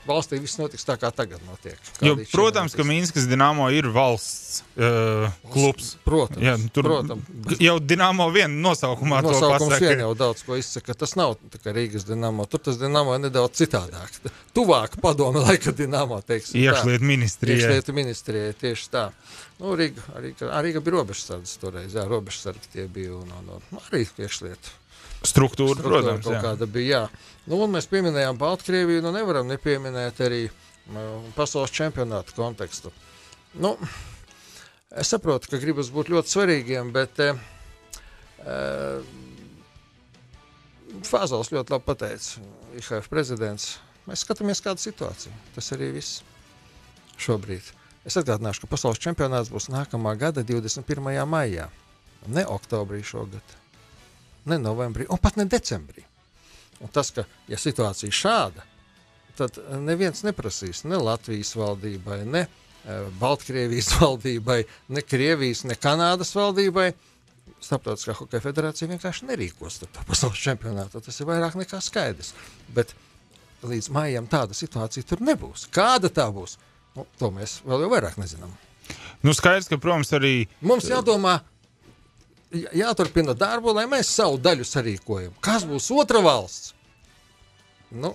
valstī 0.08 0.40
viss 0.42 0.60
notiks 0.60 0.86
tā, 0.88 0.96
kā 1.02 1.10
tagad 1.16 1.42
notiek. 1.48 1.78
Jo, 2.04 2.16
protams, 2.32 2.76
ka. 2.78 2.86
Mīnskas 2.88 3.28
Dienāmo 3.30 3.70
ir 3.74 3.88
valsts 3.94 4.62
uh, 4.78 5.30
klubs. 5.54 5.94
Protams, 6.06 6.44
Jā, 6.44 6.56
tur 6.76 6.88
protams. 6.90 7.58
jau 7.64 7.76
Dienāmo 7.80 8.28
viena 8.34 8.54
nosaukumā 8.68 9.22
to 9.24 9.32
Nosaukums 9.34 9.74
pasaka. 9.76 9.90
vien 9.94 10.04
jau 10.06 10.12
daudz 10.18 10.44
ko 10.48 10.58
izsaka. 10.60 10.96
Tas 10.98 11.16
nav 11.20 11.38
kā 11.64 11.74
Rīgas 11.76 12.06
dīnāmo. 12.10 12.46
Tur 12.52 12.64
tas 12.70 12.80
dīnāmo 12.82 13.16
ir 13.18 13.26
nedaudz 13.28 13.64
citādāk. 13.64 14.20
Tuvāk 14.56 15.00
padome 15.04 15.44
laika 15.48 15.74
dīnāmo. 15.76 16.22
Iekšlietu 16.28 17.10
ministrijai. 17.10 17.60
Iekšlietu 17.60 17.98
ministrijai 17.98 18.54
tieši 18.60 18.92
tā. 18.94 19.08
Nu, 19.62 19.76
Rīga, 19.80 20.04
arī, 20.18 20.34
arī 20.52 20.74
bija 20.80 20.98
robežsardzes 20.98 21.60
toreiz. 21.62 21.94
Jā, 21.96 22.08
robežsargi 22.10 22.72
tie 22.74 22.88
bija 22.92 23.16
un, 23.20 23.30
un, 23.40 23.60
un 23.60 23.84
arī 23.88 24.04
iekšlietu. 24.06 24.80
Struktūra, 25.24 25.78
Struktūra 25.78 25.88
protams. 25.88 26.28
Jā. 26.28 26.42
kāda 26.44 26.68
bija. 26.68 27.04
Jā. 27.06 27.33
Nu, 27.44 27.60
un 27.60 27.74
mēs 27.74 27.90
pieminējām 27.92 28.38
Baltkrieviju, 28.40 29.04
nu 29.04 29.12
nevaram 29.16 29.50
nepieminēt 29.50 30.22
arī 30.24 30.46
pasaules 31.36 31.74
čempionāta 31.76 32.36
kontekstu. 32.38 32.92
Nu, 33.60 33.76
es 34.96 35.12
saprotu, 35.12 35.52
ka 35.52 35.60
gribas 35.62 35.92
būt 35.94 36.12
ļoti 36.14 36.34
svarīgiem, 36.34 36.92
bet 36.96 37.20
uh, 37.24 37.40
Fāzels 41.04 41.52
ļoti 41.52 41.74
labi 41.74 41.88
pateica, 41.88 42.44
IHF 42.80 43.10
prezidents. 43.12 43.74
Mēs 44.08 44.24
skatāmies, 44.24 44.62
kāda 44.64 44.80
ir 44.80 44.86
situācija. 44.88 45.34
Tas 45.56 45.72
arī 45.76 45.90
viss 45.96 46.22
šobrīd. 47.24 47.66
Es 48.08 48.20
atgādināšu, 48.20 48.64
ka 48.64 48.72
pasaules 48.76 49.02
čempionāts 49.04 49.52
būs 49.52 49.72
nākamā 49.72 50.16
gada 50.20 50.44
21. 50.48 51.12
maijā, 51.28 51.70
ne 52.28 52.44
oktobrī 52.48 53.04
šogad 53.08 53.60
ne 54.46 54.60
novembrī, 54.60 55.08
un 55.10 55.20
pat 55.22 55.38
ne 55.40 55.46
decembrī. 55.50 56.04
Un 56.84 56.92
tas, 56.92 57.14
ka 57.16 57.24
ja 57.48 57.58
situācija 57.60 58.10
ir 58.12 58.18
šāda, 58.18 58.66
tad 59.40 59.58
neviens 59.82 60.24
neprasīs 60.28 60.84
ne 60.86 61.00
Latvijas 61.00 61.54
valdībai, 61.58 62.20
ne 62.28 62.44
uh, 62.46 63.08
Baltkrievijas 63.22 63.94
valdībai, 64.02 64.60
ne 64.94 65.02
Krievijas, 65.08 65.64
ne 65.70 65.78
Kanādas 65.80 66.36
valdībai. 66.38 66.92
Starptautiskā 67.64 68.14
hokeja 68.18 68.44
federācija 68.44 68.90
vienkārši 68.92 69.28
nerīkos 69.30 69.80
to 69.82 69.88
pasaules 70.08 70.40
čempionātu. 70.44 71.00
Tas 71.04 71.20
ir 71.24 71.28
vairāk 71.30 71.56
nekā 71.60 71.80
skaidrs. 71.84 72.34
Bet 72.76 72.92
līdz 73.64 73.88
maijam 73.96 74.28
tāda 74.32 74.56
situācija 74.56 75.08
tur 75.08 75.24
nebūs. 75.24 75.70
Kāda 75.72 76.12
tā 76.12 76.28
būs? 76.36 76.58
Nu, 76.98 77.08
to 77.20 77.32
mēs 77.36 77.62
vēl 77.68 77.88
vairāk 77.92 78.20
nezinām. 78.20 78.52
Nu, 79.24 79.32
skaidrs, 79.36 79.70
ka, 79.72 79.80
protams, 79.80 80.12
arī 80.16 80.34
Mums 80.62 80.90
jādomā, 80.92 81.38
jā- 81.40 81.53
jāturpina 82.54 83.34
darbu, 83.38 83.74
lai 83.74 83.86
mēs 83.92 84.12
savu 84.14 84.38
daļu 84.42 84.66
sarīkojam. 84.68 85.34
Kas 85.44 85.66
būs 85.70 85.90
otra 85.96 86.22
valsts? 86.24 86.74
Nu, 87.94 88.14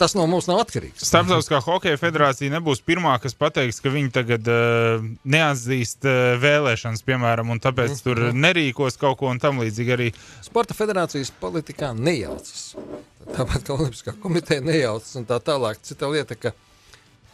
tas 0.00 0.14
no 0.16 0.24
mums 0.30 0.46
nav 0.48 0.60
atkarīgs. 0.62 1.02
Starptautiskā 1.08 1.58
hokeja 1.64 1.98
federācija 2.00 2.52
nebūs 2.54 2.80
pirmā, 2.86 3.16
kas 3.20 3.34
pateiks, 3.36 3.80
ka 3.84 3.90
viņi 3.92 4.12
tagad 4.14 4.48
uh, 4.48 5.02
neatzīst 5.28 6.06
uh, 6.08 6.36
vēlēšanas, 6.40 7.02
piemēram, 7.08 7.50
un 7.52 7.60
tāpēc 7.60 7.96
Mhm. 7.96 8.00
tur 8.06 8.22
nerīkos 8.32 8.96
kaut 9.00 9.18
ko 9.20 9.34
tam 9.42 9.60
līdzīgi 9.64 9.94
arī. 9.96 10.08
Sporta 10.46 10.76
federācijas 10.78 11.32
politikā 11.40 11.92
nejaucas. 11.98 12.74
Tāpat 13.28 13.66
kā 13.66 13.74
Olimpiskā 13.76 14.14
komiteja 14.22 14.64
nejaucas 14.64 15.16
un 15.20 15.26
tā 15.28 15.36
tālāk. 15.44 15.82
Cita 15.82 16.08
lieta, 16.08 16.34
ka 16.38 16.54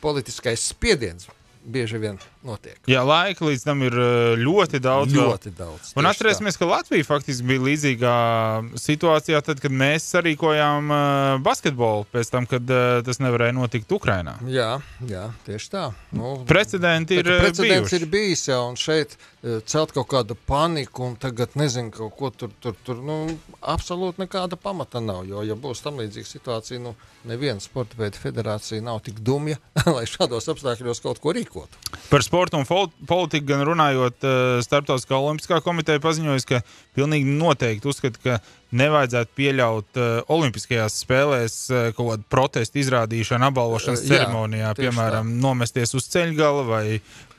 politiskais 0.03 0.65
spiediens 0.73 1.29
bieži 1.65 1.99
vien 1.99 2.19
notiek. 2.45 2.79
Jā, 2.91 3.03
laika 3.07 3.47
līdz 3.47 3.65
tam 3.65 3.83
ir 3.87 3.97
uh, 3.97 4.35
ļoti 4.39 4.81
daudz. 4.85 5.15
vēl. 5.15 5.31
Ļoti 5.33 5.53
daudz. 5.57 5.93
Un 5.99 6.09
atcerēsimies, 6.09 6.59
ka 6.61 6.69
Latvija 6.69 7.07
faktiski 7.09 7.47
bija 7.49 7.65
līdzīgā 7.65 8.17
situācijā, 8.81 9.41
tad, 9.47 9.63
kad 9.65 9.75
mēs 9.75 10.07
sarīkojām 10.15 10.93
uh, 10.93 11.03
basketbolu, 11.45 12.09
pēc 12.13 12.33
tam, 12.35 12.49
kad 12.51 12.69
uh, 12.69 13.01
tas 13.07 13.21
nevarēja 13.25 13.57
notikt 13.57 13.93
Ukrajinā. 13.97 14.37
Jā, 14.51 14.77
jā, 15.09 15.29
tieši 15.49 15.71
tā. 15.73 15.87
Nu, 16.15 16.37
Precedenti 16.49 17.21
ir 17.23 17.31
Precedents 17.31 17.89
bijuši. 17.89 18.03
ir 18.03 18.11
bijis 18.13 18.49
jau, 18.51 18.65
un 18.71 18.81
šeit 18.81 19.17
celt 19.69 19.93
kaut 19.93 20.09
kādu 20.09 20.37
paniku, 20.49 21.05
un 21.11 21.17
tagad 21.21 21.53
nezinu, 21.59 21.93
kaut 21.93 22.15
ko 22.17 22.31
tur, 22.33 22.53
tur, 22.65 22.77
tur 22.87 23.01
nu, 23.05 23.19
absolūti 23.61 24.23
nekāda 24.25 24.57
pamata 24.61 25.03
nav. 25.05 25.25
Jo, 25.29 25.43
ja 25.45 25.57
būs 25.59 25.83
tam 25.85 26.01
līdzīga 26.01 26.29
situācija, 26.31 26.81
nu, 26.81 26.95
neviena 27.29 27.61
sporta 27.61 27.99
veida 27.99 28.21
federācija 28.21 28.85
nav 28.85 29.03
tik 29.05 29.21
dumja, 29.25 29.59
lai 29.97 30.07
šādos 30.09 30.49
apstākļos 30.53 31.03
kaut 31.05 31.21
ko 31.21 31.35
rīkotu. 31.37 31.54
Par 32.11 32.25
sportu 32.27 32.59
un 32.59 32.67
politiku 33.09 33.47
gan 33.49 33.63
runājot, 33.67 34.27
uh, 34.27 34.59
Startautiskā 34.65 35.17
olimpiskā 35.17 35.61
komiteja 35.65 36.03
paziņoja, 36.03 36.45
ka 36.49 36.61
pilnīgi 36.97 37.37
noteikti 37.39 37.91
uzskata, 37.91 38.21
ka 38.23 38.39
nevajadzētu 38.75 39.37
pieļaut 39.39 40.01
uh, 40.01 40.35
Olimpiskajās 40.35 40.99
spēlēs 41.05 41.57
uh, 41.71 41.87
kaut 41.97 42.11
kādu 42.11 42.29
protestu 42.35 42.83
izrādīšanu 42.83 43.49
apbalvošanas 43.51 44.05
jā, 44.05 44.11
ceremonijā, 44.13 44.75
tieši 44.75 44.91
piemēram, 44.91 45.33
nomesties 45.43 45.95
uz 45.97 46.11
ceļgala 46.13 46.67
vai 46.69 46.85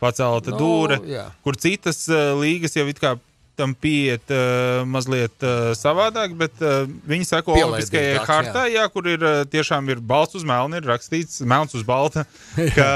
pacelta 0.01 0.55
Nu, 0.55 0.59
dūre, 0.61 0.99
jā. 1.09 1.29
kur 1.43 1.57
citas 1.59 2.05
līgas 2.39 2.77
jau 2.77 2.87
it 2.91 3.01
kā 3.01 3.15
tam 3.55 3.71
pieiet 3.79 4.31
uh, 4.33 4.83
mazliet 4.87 5.45
uh, 5.45 5.71
savādāk, 5.77 6.35
bet 6.39 6.59
uh, 6.63 6.83
viņi 7.07 7.27
seko 7.29 7.55
Olimpiskajai 7.55 8.11
Pielaidīgāk, 8.11 8.29
hartai, 8.29 8.67
jā, 8.75 8.85
kur 8.91 9.07
ir 9.09 9.25
tiešām 9.51 9.89
ir 9.93 10.03
balts 10.03 10.35
uz 10.37 10.45
melna, 10.47 10.81
ir 10.81 10.89
rakstīts 10.89 11.39
melns 11.47 11.75
uz 11.77 11.85
balta, 11.87 12.25
ka 12.77 12.89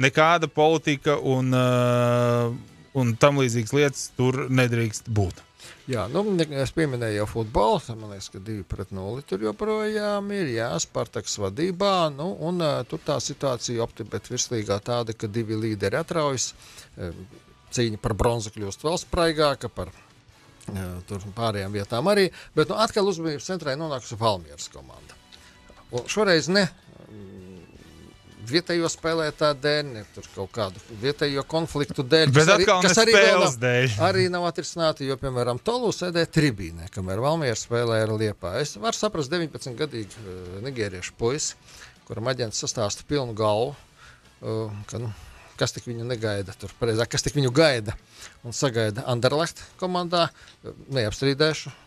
nekāda 0.00 0.48
politika 0.48 1.18
un 1.18 1.52
uh, 1.56 2.52
un 2.98 3.14
tam 3.16 3.40
līdzīgas 3.40 3.74
lietas 3.76 4.04
tur 4.16 4.46
nedrīkst 4.52 5.08
būt. 5.12 5.40
Jā, 5.90 6.04
nu, 6.12 6.22
es 6.62 6.70
pieminēju 6.76 7.16
jau 7.16 7.26
futbolu. 7.26 7.96
Man 7.98 8.12
liekas, 8.14 8.28
ka 8.30 8.40
divi 8.42 8.62
pret 8.66 8.92
nulli 8.94 9.24
tur 9.26 9.42
joprojām 9.42 10.28
ir. 10.34 10.52
Jā, 10.54 10.68
Spartaks 10.82 11.34
vadībā. 11.42 11.94
Nu, 12.14 12.32
un, 12.46 12.62
uh, 12.62 12.82
tur 12.88 13.02
tā 13.02 13.18
situācija 13.22 13.82
optibet 13.82 14.30
virslīgā 14.30 14.78
tāda, 14.84 15.16
ka 15.16 15.30
divi 15.30 15.58
līderi 15.58 15.98
atraujas. 15.98 16.52
Uh, 16.96 17.10
cīņa 17.72 17.98
par 18.04 18.14
bronzu 18.18 18.52
kļūst 18.52 18.84
vēl 18.84 18.98
spraigāka, 19.00 19.70
par 19.72 19.90
uh, 19.90 21.26
pārējām 21.34 21.74
vietām 21.74 22.10
arī. 22.12 22.28
Bet 22.54 22.70
nu, 22.70 22.78
atkal 22.78 23.08
uzmanības 23.10 23.48
centrā 23.48 23.74
ir 23.74 23.82
nonākusi 23.82 24.20
Valmieras 24.20 24.70
komanda. 24.72 25.18
Un 25.92 26.06
šoreiz 26.08 26.48
ne 26.52 26.68
vietējo 28.48 28.88
spēlētāju 28.90 29.58
dēļ, 29.62 29.90
ne 29.92 30.02
kaut 30.34 30.52
kādu 30.54 30.82
vietējo 31.02 31.44
konfliktu 31.48 32.04
dēļ. 32.06 32.32
Bet 32.34 32.50
arī, 32.54 32.66
kas 32.68 33.00
arī, 33.02 33.14
nav, 33.16 33.56
dēļ. 33.62 33.96
arī 34.08 34.26
nav 34.32 34.46
atrisināti, 34.50 35.08
jo, 35.08 35.16
piemēram, 35.20 35.60
Tolu 35.64 35.92
sēdē 35.94 36.24
tribīnē, 36.32 36.88
kamēr 36.94 37.22
Valmiera 37.22 37.58
spēlē 37.58 38.02
ar 38.06 38.14
Liepā. 38.16 38.56
Es 38.62 38.74
varu 38.80 38.98
saprast 38.98 39.32
19-gadīgu 39.32 40.24
uh, 40.24 40.56
nigēriešu 40.66 41.14
puisi, 41.20 41.58
kuram 42.08 42.30
aģents 42.32 42.64
sastāsta 42.64 43.06
pilnu 43.08 43.36
galvu, 43.38 43.76
uh, 44.42 44.82
ka, 44.90 45.02
nu, 45.02 45.12
kas 45.60 45.76
tik 45.76 45.86
viņu 45.90 46.08
negaida, 46.08 46.56
tur 46.58 46.72
pareizāk, 46.80 47.12
kas 47.14 47.26
tik 47.26 47.38
viņu 47.38 47.52
gaida 47.54 47.94
un 48.46 48.56
sagaida 48.56 49.06
Anderlecht 49.12 49.62
komandā, 49.80 50.28
neapstrīdēšu. 50.92 51.78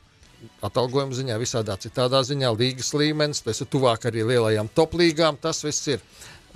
Atalgojuma 0.65 1.15
ziņā, 1.15 1.38
visādā 1.41 1.74
citādā 1.82 2.20
ziņā, 2.28 2.52
līgas 2.54 2.91
līmenis, 2.94 3.41
tas 3.46 3.63
ir 3.63 3.70
tuvāk 3.72 4.06
arī 4.10 4.26
lielajām 4.28 4.70
top 4.78 4.94
līgām. 5.00 5.39
Tas 5.41 5.63
viss 5.65 5.88
ir. 5.89 6.04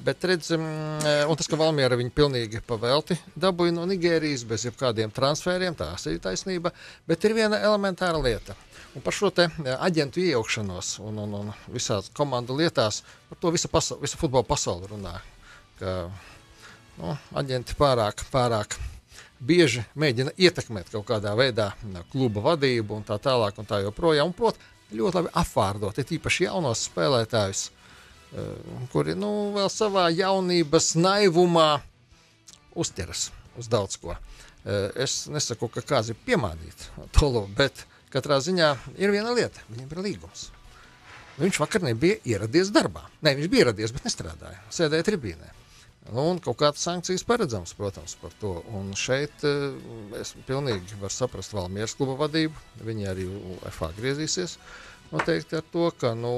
Bet 0.03 0.23
redzam, 0.23 0.61
eh, 1.03 1.25
un 1.27 1.35
tas, 1.35 1.47
ka 1.51 1.57
Valmiera 1.59 1.97
viņa 1.99 2.13
pilnīgi 2.15 2.61
pavelti 2.63 3.17
dabūja 3.35 3.73
no 3.75 3.83
Nigērijas 3.89 4.45
bez 4.47 4.63
jebkādiem 4.63 5.11
transferiem, 5.11 5.75
tās 5.75 6.05
ir 6.07 6.21
taisnība. 6.23 6.71
Bet 7.07 7.25
ir 7.27 7.35
viena 7.35 7.59
elementāra 7.59 8.21
lieta. 8.23 8.55
Un 8.95 9.03
par 9.03 9.13
šo 9.13 9.31
eh, 9.43 9.49
aģentu 9.75 10.21
iejaukšanos 10.23 10.93
un, 11.03 11.19
un, 11.25 11.33
un 11.41 11.51
visās 11.73 12.07
komandu 12.15 12.55
lietās, 12.55 13.01
par 13.27 13.41
to 13.43 13.51
visa, 13.51 13.67
pasauli, 13.67 14.05
visa 14.07 14.19
futbola 14.21 14.47
pasaule 14.47 14.87
runā. 14.87 15.17
Ka 15.81 15.97
nu, 16.99 17.17
aģenti 17.41 17.75
pārāk, 17.79 18.23
pārāk 18.31 18.77
bieži 19.39 19.83
mēģina 19.99 20.31
ietekmēt 20.37 20.93
kaut 20.93 21.07
kādā 21.11 21.35
veidā 21.35 21.73
kluba 22.11 22.43
vadību 22.53 22.95
un 22.95 23.03
tā 23.07 23.19
tālāk 23.19 23.59
un 23.59 23.67
tā 23.67 23.81
joprojām. 23.83 24.31
Un, 24.31 24.37
protams, 24.37 24.71
ļoti 24.95 25.19
labi 25.19 25.35
apvārdot, 25.43 25.99
ir 25.99 26.15
īpaši 26.17 26.47
jaunos 26.47 26.87
spēlētājus 26.87 27.67
kuri 28.93 29.15
nu, 29.17 29.29
vēl 29.55 29.69
savā 29.73 30.09
jaunības 30.13 30.93
naivumā 30.99 31.79
uztveras 32.77 33.29
uz 33.57 33.69
daudz 33.71 33.97
ko. 33.99 34.15
Eh, 34.65 34.89
es 35.05 35.25
nesaku, 35.31 35.69
ka 35.73 35.81
kāds 35.81 36.11
ir 36.11 36.19
piemādīts 36.27 36.91
tolu, 37.15 37.47
bet 37.57 37.85
katrā 38.13 38.39
ziņā 38.43 38.73
ir 38.97 39.13
viena 39.13 39.33
lieta- 39.33 39.61
viņam 39.71 39.91
ir 39.91 40.03
līgums. 40.05 40.49
Viņš 41.39 41.59
vakar 41.59 41.81
nebija 41.81 42.19
ieradies 42.25 42.69
darbā. 42.69 43.07
Nē, 43.23 43.35
viņš 43.35 43.49
bija 43.49 43.65
ieradies, 43.65 43.93
bet 43.93 44.03
nestrādāja. 44.03 44.59
Sēdēja 44.69 45.07
tribīnē. 45.07 45.49
Nu, 46.11 46.31
un 46.31 46.39
kaut 46.39 46.57
kādas 46.57 46.83
sankcijas 46.83 47.23
paredzams, 47.23 47.73
protams, 47.73 48.15
par 48.21 48.31
to. 48.41 48.63
Un 48.73 48.91
šeit 48.93 49.31
uh, 49.43 49.73
es 50.19 50.33
pilnīgi 50.47 50.99
varu 50.99 51.09
saprast 51.13 51.53
Valmieras 51.53 51.95
kluba 51.95 52.27
vadību. 52.27 52.53
Viņi 52.83 53.07
arī 53.07 53.27
UFA 53.63 53.93
griezīsies. 53.93 54.57
Uh, 54.57 54.89
noteikti 55.13 55.59
ar 55.59 55.65
to, 55.73 55.89
ka 55.99 56.13
nu, 56.17 56.33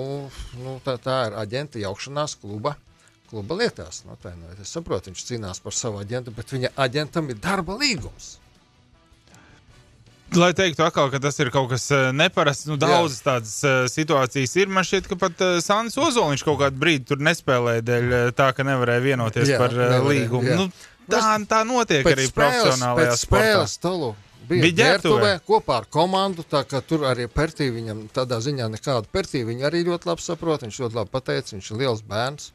nu, 0.62 0.78
tā, 0.86 0.98
tā 1.02 1.18
ir 1.30 1.38
aģenta 1.42 1.82
jaukšanās 1.82 2.38
kluba. 2.42 2.76
Kluba 3.32 3.56
lietās, 3.62 4.02
nu, 4.04 4.18
atvainojiet, 4.18 4.60
es 4.60 4.74
saprotu, 4.76 5.12
viņš 5.12 5.26
cīnās 5.30 5.62
par 5.64 5.76
savu 5.76 6.02
aģentu, 6.02 6.34
bet 6.36 6.52
viņa 6.52 6.74
aģentam 6.84 7.30
ir 7.32 7.40
darba 7.40 7.78
līgums. 7.80 8.34
Lai 10.36 10.54
teiktu, 10.56 10.84
atkal, 10.86 11.10
ka 11.12 11.20
tas 11.20 11.36
ir 11.44 11.50
kaut 11.52 11.68
kas 11.74 11.90
eh, 11.92 12.10
neparasts, 12.16 12.68
nu, 12.70 12.78
daudzas 12.80 13.20
tādas 13.24 13.56
uh, 13.68 13.82
situācijas 13.92 14.54
ir. 14.62 14.70
Man 14.72 14.88
šķiet, 14.88 15.10
ka 15.12 15.18
pat 15.20 15.44
uh, 15.44 15.58
Sānis 15.64 15.98
Ozoliņš 16.00 16.46
kaut 16.48 16.60
kādu 16.62 16.80
brīdi 16.80 17.10
tur 17.10 17.20
nespēlēja 17.24 17.84
dēļ 17.88 18.16
tā, 18.38 18.48
ka 18.56 18.64
nevarēja 18.68 19.04
vienoties 19.04 19.52
jā, 19.52 19.60
par 19.60 19.76
uh, 19.76 19.82
nevarēja, 19.82 20.06
līgumu. 20.08 20.48
Jā. 20.48 20.60
Nu, 20.62 20.70
tā, 21.12 21.24
tā 21.52 21.62
notiek 21.68 22.08
pēc 22.08 22.16
arī 22.16 22.30
spēles, 22.30 22.64
profesionālajā 22.64 23.66
tolu, 23.84 24.14
bija, 24.52 24.72
ģērbtuvē 24.82 25.34
kopā 25.48 25.82
ar 25.82 25.90
komandu. 25.92 26.46
Tur 26.88 27.06
arī 27.10 27.28
Pertī 27.32 27.72
viņam 27.74 28.08
tādā 28.14 28.42
ziņā 28.44 28.70
nekādu 28.76 29.12
Pertī 29.12 29.46
viņa 29.48 29.70
arī 29.72 29.86
ļoti 29.90 30.12
labi 30.12 30.26
saprot. 30.26 30.66
Viņš 30.68 30.82
ļoti 30.86 31.00
labi 31.02 31.16
pateica, 31.16 31.56
viņš 31.56 31.72
ir 31.72 31.82
liels 31.84 32.04
bērns. 32.08 32.52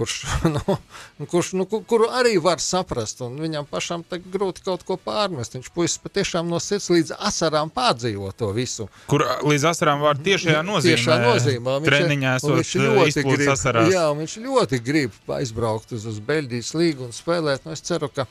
Kurš, 0.00 0.24
nu, 1.18 1.26
kurš, 1.26 1.52
nu, 1.52 1.66
kuru 1.66 2.06
arī 2.16 2.38
var 2.40 2.60
saprast, 2.62 3.18
un 3.20 3.34
viņam 3.36 3.66
pašam 3.68 4.04
grūti 4.32 4.62
kaut 4.64 4.84
ko 4.88 4.96
pārmest. 4.96 5.58
Viņš 5.58 5.68
puisis 5.74 6.00
patiešām 6.00 6.48
no 6.48 6.60
sirds 6.62 6.88
līdz 6.88 7.18
asarām 7.18 7.68
pārdzīvo 7.74 8.30
to 8.32 8.48
visu. 8.56 8.88
Kur 9.10 9.26
līdz 9.44 9.66
asarām 9.74 10.00
var 10.00 10.16
tiešajā 10.16 10.62
nozīmē? 10.64 10.96
Tiešā 10.96 11.18
nozīmē. 11.26 11.76
Treniņā 11.84 12.32
viņš 12.46 12.72
ļoti 12.86 13.26
grib. 13.28 13.46
Asarās. 13.52 13.92
Jā, 13.92 14.06
viņš 14.16 14.38
ļoti 14.46 14.80
grib 14.88 15.36
aizbraukt 15.36 15.92
uz, 15.92 16.08
uz 16.08 16.24
Beļģijas 16.24 16.72
līgu 16.80 17.08
un 17.10 17.12
spēlēt. 17.16 17.68
Nu, 17.68 17.76
es 17.76 17.84
ceru, 17.84 18.08
ka 18.14 18.24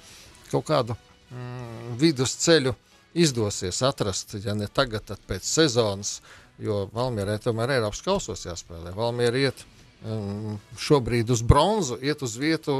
kaut 0.49 0.65
kādu 0.71 0.97
mm, 1.29 1.97
vidusceļu 2.01 2.73
izdosies 3.13 3.81
atrast, 3.85 4.35
ja 4.43 4.53
ne 4.55 4.67
tagad, 4.67 5.05
tad 5.07 5.21
pēc 5.27 5.45
sezonas, 5.47 6.19
jo 6.61 6.85
Valmierai 6.93 7.39
tomēr 7.41 7.71
ir 7.71 7.79
Eiropas 7.79 8.01
kausos 8.05 8.45
jāspēlē. 8.45 8.93
Valmiera 8.95 9.39
iet 9.39 9.63
um, 10.05 10.57
šobrīd 10.79 11.31
uz 11.33 11.43
bronzu, 11.45 11.99
iet 12.03 12.21
uz 12.25 12.35
vietu 12.39 12.75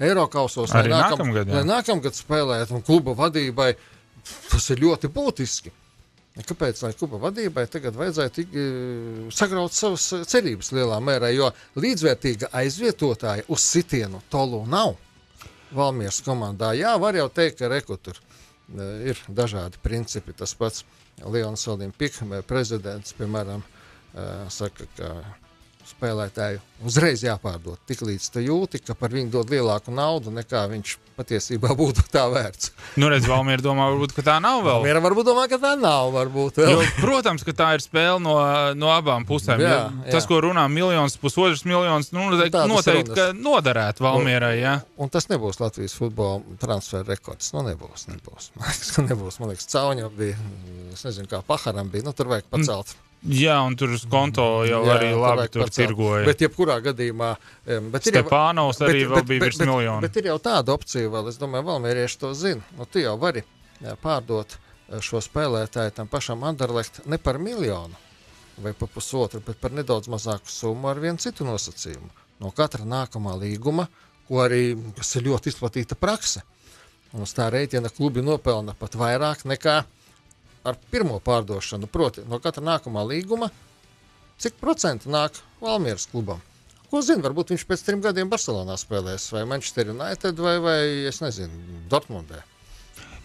Eiropausos, 0.00 0.72
lai, 0.74 0.86
nākam, 0.90 1.20
nākamgad, 1.20 1.52
lai 1.54 1.66
nākamgad 1.68 2.16
spēlētu, 2.16 2.78
un 2.78 2.86
kluba 2.86 3.14
vadībai 3.18 3.74
tas 4.50 4.70
ir 4.72 4.82
ļoti 4.84 5.12
būtiski. 5.12 5.76
Kāpēc 6.46 6.78
lai 6.84 6.92
kluba 6.96 7.18
vadībai 7.26 7.66
tagad 7.68 7.96
vajadzētu 7.98 8.46
uh, 8.46 9.28
sagraut 9.34 9.76
savas 9.76 10.06
cerības 10.30 10.72
lielā 10.72 11.00
mērā, 11.04 11.32
jo 11.34 11.50
līdzvērtīga 11.80 12.52
aizvietotāja 12.62 13.46
uz 13.48 13.66
sitienu 13.66 14.22
tolu 14.32 14.64
nav. 14.70 14.96
Valmieras 15.70 16.18
komandā. 16.26 16.72
Jā, 16.74 16.96
var 16.98 17.14
jau 17.14 17.28
teikt, 17.30 17.60
ka 17.60 17.68
rekutur 17.70 18.16
ir 18.78 19.20
dažādi 19.28 19.80
principi. 19.82 20.34
Tas 20.36 20.54
pats 20.54 20.84
Leons 21.24 21.66
Salim 21.66 21.92
Pikmē, 21.92 22.42
prezidents, 22.46 23.14
piemēram, 23.18 23.64
saka, 24.48 24.86
ka 24.96 25.12
spēlētāju 25.90 26.60
uzreiz 26.86 27.22
jāpārdod. 27.24 27.78
Tiklīdz 27.88 28.30
tu 28.32 28.42
jūti, 28.42 28.80
ka 28.84 28.96
par 28.98 29.12
viņu 29.12 29.32
dod 29.34 29.52
lielāku 29.52 29.92
naudu 29.92 30.32
nekā 30.32 30.62
viņš 30.70 30.94
patiesībā 31.18 31.74
būtu 31.76 32.06
tā 32.12 32.24
vērts. 32.32 32.72
Nu, 33.00 33.10
redz, 33.12 33.28
Valmiera 33.28 33.62
domā, 33.64 33.90
varbūt, 33.92 34.14
tā 34.24 34.38
nav 34.42 34.62
vēl. 34.64 34.78
Valmiera 34.78 35.02
varbūt 35.04 35.28
domā, 35.28 35.46
ka 35.50 35.60
tā 35.60 35.74
nav. 35.78 36.16
Jo, 36.56 36.78
protams, 37.00 37.44
ka 37.46 37.54
tā 37.56 37.68
ir 37.76 37.84
spēle 37.84 38.20
no, 38.24 38.36
no 38.78 38.92
abām 38.94 39.26
pusēm. 39.28 39.60
Jā, 39.60 39.74
jā. 39.90 40.14
Tas, 40.14 40.28
ko 40.30 40.40
runā 40.46 40.64
miljons, 40.72 41.18
pusotrs 41.20 41.66
miljons, 41.68 42.12
nu, 42.16 42.30
noteikti, 42.32 42.64
noteikti 42.70 43.18
ka 43.18 43.28
noderētu 43.36 44.06
Valmierai. 44.06 44.54
Jā. 44.62 44.78
Un, 44.96 45.04
un 45.06 45.12
tas 45.12 45.28
nebūs 45.32 45.60
Latvijas 45.60 45.96
futbola 45.98 46.40
transfera 46.62 47.04
rekords. 47.10 47.52
Nu, 47.56 47.66
nebūs, 47.68 48.08
nebūs. 48.10 48.50
Man 48.56 48.72
liekas, 48.72 48.96
ka 48.96 49.06
nebūs. 49.10 49.40
Man 49.42 49.52
liekas, 49.52 49.68
Cauņa 49.74 50.10
bija, 50.16 50.40
es 50.94 51.04
nezinu, 51.06 51.28
kā 51.30 51.44
Paharam 51.46 51.92
bija, 51.92 52.08
nu, 52.08 52.16
tur 52.16 52.32
vajag 52.32 52.48
pacelt. 52.48 52.96
Mm. 52.96 53.09
Jā, 53.20 53.58
un 53.68 53.74
tur 53.76 53.92
uz 53.92 54.06
konto 54.08 54.44
jau 54.64 54.80
jā, 54.86 54.94
arī 54.94 55.10
labi 55.12 55.44
tur 55.52 55.68
tirgoja. 55.68 56.24
Bet, 56.24 56.40
jebkurā 56.40 56.78
gadījumā, 56.86 57.34
bet 57.92 58.06
jau, 58.08 58.22
arī 58.86 59.02
bet, 59.04 59.10
vēl 59.12 59.26
bija 59.28 59.42
bet, 59.42 59.44
virs. 59.44 59.58
Bet, 59.60 59.96
bet 60.06 60.16
ir 60.16 60.28
jau 60.30 60.36
tāda 60.40 60.72
opcija, 60.72 61.10
vēl, 61.12 61.28
es 61.28 61.36
domāju, 61.40 61.66
valmierieši 61.68 62.20
to 62.22 62.30
zina. 62.32 62.64
Nu, 62.78 62.88
tu 62.88 63.02
jau 63.02 63.18
vari 63.20 63.42
jā, 63.82 63.92
pārdot 64.00 64.56
eh, 64.56 65.02
šo 65.04 65.20
spēlētāju 65.24 65.92
tam 65.98 66.08
pašam 66.08 66.46
Anderlecht 66.48 67.02
ne 67.12 67.20
par 67.20 67.36
miljonu 67.42 67.98
vai 68.60 68.72
par 68.76 68.88
pusotru, 68.92 69.42
bet 69.44 69.60
par 69.60 69.72
nedaudz 69.76 70.08
mazāku 70.12 70.48
summu 70.52 70.88
ar 70.88 71.00
vienu 71.00 71.20
citu 71.20 71.44
nosacījumu. 71.48 72.10
No 72.40 72.52
katra 72.56 72.84
nākamā 72.88 73.36
līguma, 73.40 73.86
ko 74.28 74.40
arī, 74.44 74.74
kas 74.96 75.14
ir 75.16 75.28
ļoti 75.28 75.52
izplatīta 75.52 75.96
prakse. 75.96 76.42
Un 77.12 77.24
uz 77.24 77.32
tā 77.36 77.48
rēķina 77.52 77.90
klubi 77.92 78.22
nopelna 78.24 78.76
pat 78.78 78.96
vairāk 78.96 79.44
nekā 79.48 79.80
ar 80.64 80.78
pirmo 80.92 81.18
pārdošanu, 81.24 81.88
proti, 81.90 82.24
no 82.28 82.40
katra 82.42 82.64
nākamā 82.64 83.04
līguma, 83.08 83.50
cik 84.40 84.60
procentu 84.60 85.12
nāk 85.12 85.38
Valmieras 85.60 86.08
klubam. 86.10 86.40
Ko 86.90 87.02
zina, 87.06 87.22
varbūt 87.22 87.52
viņš 87.54 87.66
pēc 87.68 87.84
trim 87.86 88.00
gadiem 88.02 88.30
Barcelonā 88.32 88.74
spēlēs, 88.80 89.28
vai 89.34 89.44
Manchester 89.46 89.92
United, 89.92 90.40
vai, 90.42 90.56
vai 90.62 90.80
es 91.10 91.20
nezinu, 91.22 91.84
Dortmundē. 91.92 92.42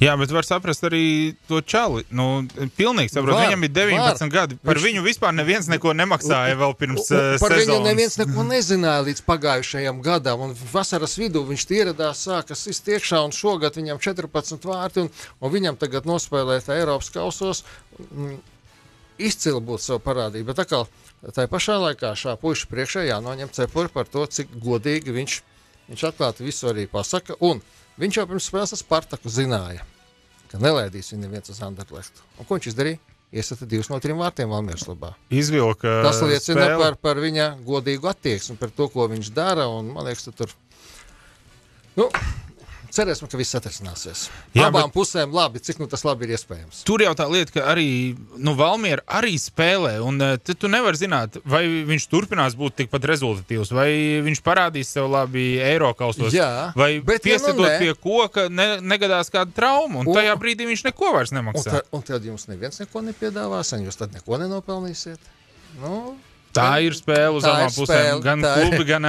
Jā, 0.05 0.13
bet 0.19 0.31
var 0.33 0.45
saprast 0.45 0.83
arī 0.85 1.33
to 1.49 1.59
čali. 1.65 2.03
Nu, 2.13 2.45
pilnīgi 2.77 3.13
saprot, 3.13 3.35
var, 3.35 3.47
viņam 3.47 3.65
ir 3.65 3.71
19 3.73 4.21
var. 4.21 4.31
gadi. 4.33 4.57
Par 4.61 4.77
viņš... 4.77 4.85
viņu 4.85 5.03
vispār 5.05 5.35
neviens 5.35 5.69
neko 5.71 5.93
nemaksāja 5.97 6.57
vēl 6.59 6.75
pirms 6.79 7.07
uh, 7.09 7.35
par 7.41 7.55
sezonas. 7.55 7.69
viņu 7.71 7.87
neviens 7.87 8.17
neko 8.21 8.45
nezināja 8.49 9.05
līdz 9.07 9.23
pagājušajam 9.29 10.01
gadam. 10.05 10.43
Un 10.47 10.57
vasaras 10.73 11.15
vidū 11.19 11.45
viņš 11.47 11.65
ieradās, 11.77 12.25
sākas 12.27 12.65
sist 12.67 12.89
iekšā, 12.91 13.21
un 13.25 13.33
šogad 13.35 13.79
viņam 13.79 14.01
14 14.03 14.67
vārti, 14.69 15.05
un, 15.05 15.09
un 15.41 15.55
viņam 15.55 15.79
tagad 15.81 16.09
nospēlēt 16.09 16.69
Eiropas 16.75 17.09
kausos. 17.15 17.63
Mm, 18.11 18.37
izcili 19.25 19.63
būtu 19.63 19.85
savu 19.87 20.03
parādību. 20.05 20.49
Bet 20.51 20.65
atkal, 20.65 20.85
tā 21.33 21.47
pašā 21.49 21.79
laikā 21.81 22.13
šā 22.19 22.35
puiša 22.41 22.69
priekšā 22.69 23.07
jānoņem 23.09 23.53
cepuri 23.55 23.93
par 23.93 24.11
to, 24.11 24.27
cik 24.27 24.53
godīgi 24.61 25.15
viņš, 25.15 25.39
viņš 25.89 26.05
atklāti 26.11 26.45
visu 26.45 26.69
arī 26.73 26.85
pasaka. 26.91 27.39
Un 27.39 27.63
Viņš 27.95 28.17
jau 28.19 28.25
pirms 28.27 28.47
spēles 28.49 28.73
ar 28.75 28.79
Spartaku 28.79 29.31
zināja, 29.31 29.85
ka 30.51 30.59
nelaidīs 30.61 31.11
viņu 31.13 31.25
neviens 31.25 31.51
uz 31.53 31.59
Anderlechtu. 31.65 32.23
Un 32.39 32.47
ko 32.47 32.57
viņš 32.57 32.69
izdarīja? 32.73 33.01
Iesata 33.35 33.65
divus 33.67 33.89
no 33.91 33.97
trim 33.99 34.19
vārtiem 34.21 34.47
Valmieras 34.53 34.85
labā. 34.87 35.09
Izvilka 35.33 35.97
Tas 36.05 36.21
liecina 36.23 36.61
spēli. 36.69 36.77
par, 36.79 36.95
par 37.01 37.19
viņa 37.19 37.47
godīgu 37.67 38.07
attieksmi, 38.07 38.55
par 38.61 38.71
to, 38.71 38.87
ko 38.93 39.09
viņš 39.11 39.31
dara. 39.35 39.65
Un, 39.67 39.89
man 39.91 40.05
liekas, 40.07 40.23
tu 40.29 40.31
tur. 40.31 40.53
Nu, 41.97 42.07
cerēsim, 42.95 43.27
ka 43.31 43.37
viss 43.37 43.55
atrisināsies. 43.59 44.29
Jā, 44.55 44.69
Abām 44.69 44.87
bet- 44.89 44.93
pusēm 44.95 45.33
labi, 45.35 45.59
cik 45.59 45.79
nu 45.83 45.87
tas 45.91 46.03
labi 46.07 46.25
ir 46.25 46.33
iespējams. 46.37 46.83
Tur 46.87 47.03
jau 47.03 47.11
tā 47.17 47.27
lieta, 47.29 47.51
ka 47.51 47.65
arī 47.73 48.15
nu, 48.37 48.53
Valmiera 48.55 49.03
arī 49.07 49.35
spēlē. 49.39 49.97
Un 50.05 50.17
te 50.39 50.53
tu 50.55 50.67
nevari 50.71 50.97
zināt, 50.97 51.37
vai 51.45 51.65
viņš 51.87 52.07
turpinās 52.09 52.55
būt 52.55 52.75
tikpat 52.81 53.03
rezultatīvs, 53.11 53.71
vai 53.75 53.89
viņš 54.25 54.41
parādīs 54.41 54.85
sev 54.95 55.09
labi 55.11 55.57
Eiropaustos. 55.59 56.33
Vai 56.75 56.99
bet 57.01 57.25
ja 57.25 57.37
nu 57.37 57.45
piesietot 57.45 57.65
ne- 57.67 57.79
pie 57.79 57.93
koka, 57.99 58.47
ne, 58.49 58.79
negadās 58.81 59.29
kāda 59.29 59.51
trauma. 59.53 59.99
Un, 59.99 60.07
Un- 60.07 60.13
un 60.13 60.15
tajā 60.15 60.35
brīdī 60.39 60.65
viņš 60.71 60.83
neko 60.89 61.11
vairs 61.13 61.31
Un, 61.31 61.39
nemaksā. 61.41 61.71
ta, 61.71 61.81
un 61.91 62.01
tad 62.01 62.23
jums 62.23 62.47
neviens 62.47 62.79
neko 62.79 63.01
nepiedāvās, 63.01 63.73
un 63.73 63.85
jūs 63.85 63.97
tad 63.97 64.13
neko 64.13 64.37
nenopelnīsiet. 64.39 65.17
Nu, 65.81 66.15
Tā 66.55 66.71
ir 66.85 66.95
spēle 66.97 67.35
uz 67.35 67.45
abām 67.49 67.73
pusēm. 67.75 68.23
Gan 68.23 68.43
tā 68.45 68.55
ir. 68.61 68.71
klubi, 68.71 68.87
gan 68.89 69.07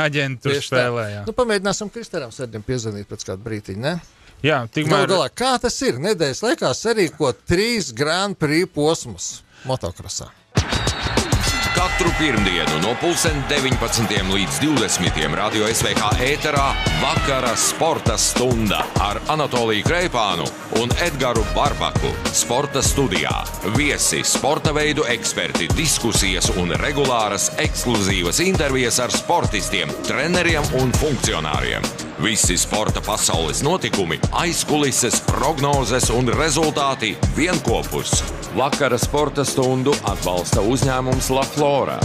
tā. 0.67 0.67
spēlē. 0.67 1.07
Nu, 1.29 1.35
pamēģināsim 1.37 1.93
Kristēram 1.95 2.35
sēdiem 2.35 2.65
piezvanīt 2.67 3.09
pēc 3.11 3.27
kāda 3.31 3.43
brīdiņa. 3.47 3.83
Ne? 3.87 3.97
jā 4.45 4.61
tikmēr. 4.73 5.07
galā, 5.11 5.29
kā 5.33 5.55
tas 5.63 5.77
ir? 5.87 6.01
Nedēļas 6.03 6.43
laikā 6.45 6.73
sarīkot 6.77 7.47
trīs 7.49 7.93
Grand 7.97 8.37
Prix 8.39 8.69
posmus 8.75 9.31
motokrosā. 9.67 10.29
Katru 11.77 12.09
pirmdienu 12.19 12.79
no 12.81 12.95
19. 13.03 14.33
līdz 14.33 14.61
20. 14.65 15.35
radio 15.37 15.67
SVH 15.69 16.23
ēterā 16.25 16.71
vakara 17.03 17.53
sporta 17.57 18.17
stunda 18.17 18.79
ar 19.05 19.21
Anatoliju 19.29 19.85
Kreipānu 19.85 20.47
un 20.81 20.95
Edgars 21.05 21.45
Barbaku. 21.53 22.15
Sporta 22.33 22.81
studijā 22.81 23.45
viesi, 23.77 24.23
sporta 24.25 24.73
veidu 24.73 25.05
eksperti, 25.05 25.69
diskusijas 25.77 26.49
un 26.57 26.73
regulāras 26.81 27.51
ekskluzīvas 27.61 28.41
intervijas 28.47 28.97
ar 29.05 29.13
sportistiem, 29.13 29.93
treneriem 30.09 30.65
un 30.81 30.97
funkcionāriem. 30.97 31.85
Visi 32.23 32.57
sporta 32.57 33.01
pasaules 33.01 33.63
notikumi, 33.63 34.17
aizkulises, 34.33 35.19
prognozes 35.27 36.09
un 36.11 36.31
rezultāti 36.33 37.11
vienopus. 37.37 38.23
Vakara 38.57 38.97
sporta 38.97 39.45
stundu 39.45 39.93
atbalsta 40.09 40.65
uzņēmums 40.65 41.29
La 41.37 41.45
Flora. 41.45 41.99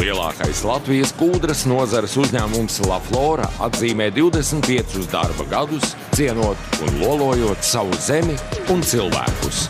Lielākais 0.00 0.62
Latvijas 0.64 1.12
kūdras 1.20 1.66
nozares 1.68 2.16
uzņēmums 2.16 2.80
La 2.88 2.96
Flora 3.10 3.50
atzīmē 3.68 4.08
25 4.16 5.04
darba 5.12 5.44
gadus, 5.52 5.92
cienot 6.16 6.80
un 6.88 7.02
lolojot 7.04 7.60
savu 7.60 7.92
zemi 8.00 8.40
un 8.72 8.80
cilvēkus. 8.80 9.66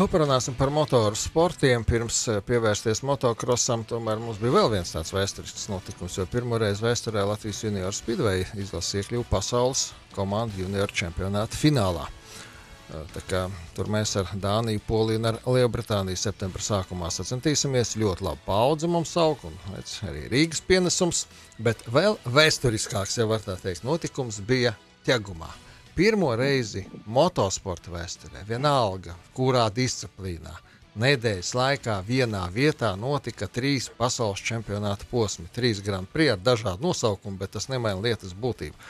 Nu, 0.00 0.06
parunāsim 0.08 0.54
par 0.56 0.70
motoru 0.72 1.12
sportiem. 1.12 1.82
Pirms 1.84 2.22
eh, 2.32 2.38
pievērsties 2.48 3.02
motokrosam, 3.04 3.82
tomēr 3.84 4.16
mums 4.16 4.38
bija 4.40 4.54
vēl 4.54 4.70
viens 4.72 4.94
tāds 4.94 5.12
vēsturisks 5.12 5.66
notikums. 5.68 6.16
Jo 6.16 6.24
pirmo 6.24 6.56
reizi 6.56 6.86
vēsturē 6.86 7.26
Latvijas 7.28 7.60
junior 7.66 7.92
speedway 7.92 8.46
izlases 8.56 9.02
iekļuva 9.02 9.28
pasaules 9.28 9.84
komandu 10.16 10.62
junior 10.62 10.88
čempionāta 10.88 11.52
finālā. 11.52 12.08
Eh, 12.08 13.20
kā, 13.28 13.44
tur 13.76 13.92
mēs 13.92 14.16
ar 14.16 14.32
Dāniju, 14.32 14.80
Poliju 14.88 15.20
un 15.20 15.42
Lielbritāniju 15.44 16.24
septembrī 16.24 16.64
sākumā 16.64 17.12
sacensties. 17.12 17.68
Ļoti 18.00 18.24
labi 18.24 18.46
paudze 18.48 18.88
mums 18.88 19.12
aug, 19.20 19.44
un 19.44 19.80
arī 20.08 20.30
Rīgas 20.32 20.64
pienesums. 20.64 21.26
Bet 21.60 21.84
vēl 21.92 22.16
vēsturiskāks, 22.24 23.20
ja 23.20 23.28
var 23.28 23.44
tā 23.44 23.60
teikt, 23.60 23.84
notikums 23.84 24.40
bija 24.48 24.78
ķegumā. 25.04 25.52
Pirmo 26.00 26.30
reizi 26.32 26.80
motosporta 27.12 27.90
vēsturē, 27.92 28.40
vienalga, 28.48 29.12
kurā 29.36 29.66
disciplīnā, 29.68 30.54
nedēļas 30.96 31.50
laikā 31.58 31.98
vienā 32.06 32.40
vietā 32.54 32.94
notika 32.96 33.44
trīs 33.44 33.90
pasaules 33.98 34.40
čempionāta 34.40 35.04
posmi. 35.10 35.44
Trīs 35.52 35.82
Grand 35.84 36.08
Prix 36.08 36.32
ar 36.32 36.40
dažādu 36.40 36.86
nosaukumu, 36.86 37.36
bet 37.42 37.52
tas 37.58 37.68
nemaina 37.68 38.00
lietas 38.00 38.32
būtību. 38.32 38.80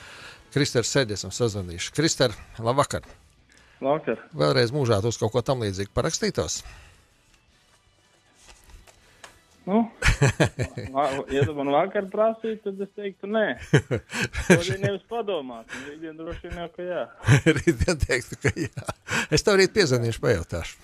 Kristers 0.54 0.94
sēdi, 0.94 1.18
esam 1.18 1.34
sazvanījuši. 1.34 1.90
Krister, 1.98 2.36
labvakar! 2.62 3.02
Vakar. 3.82 4.22
Vēlreiz 4.30 4.70
mūžā 4.70 5.02
uz 5.02 5.18
kaut 5.18 5.34
ko 5.34 5.42
tam 5.42 5.66
līdzīgu 5.66 5.90
parakstītos. 5.90 6.60
Nu, 9.70 9.90
ja 11.36 11.44
tu 11.46 11.52
man 11.54 11.68
vakar 11.70 12.08
prasītu, 12.10 12.58
tad 12.64 12.80
es 12.82 12.90
teiktu, 12.98 13.28
nē. 13.30 13.44
Šodien 14.48 14.82
nevis 14.82 15.04
padomāt, 15.10 15.70
un 15.70 15.84
rītdien 15.86 16.16
droši 16.18 16.48
vien 16.48 16.58
jau, 16.58 16.66
ka 16.74 16.86
jā. 16.88 17.04
Rītdien 17.60 18.00
teiktu, 18.02 18.38
ka 18.42 18.50
jā. 18.58 18.86
Es 19.30 19.46
tev 19.46 19.60
rīt 19.60 19.70
piezvanīšu, 19.76 20.24
pajautāšu. 20.24 20.74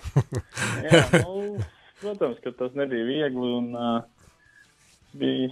jā 0.87 1.03
nu, 1.17 1.59
protams, 1.99 2.39
ka 2.45 2.55
tas 2.61 2.79
nebija 2.79 3.09
viegli 3.09 3.53
un 3.59 3.69
uh, 3.75 3.99
bija 5.19 5.51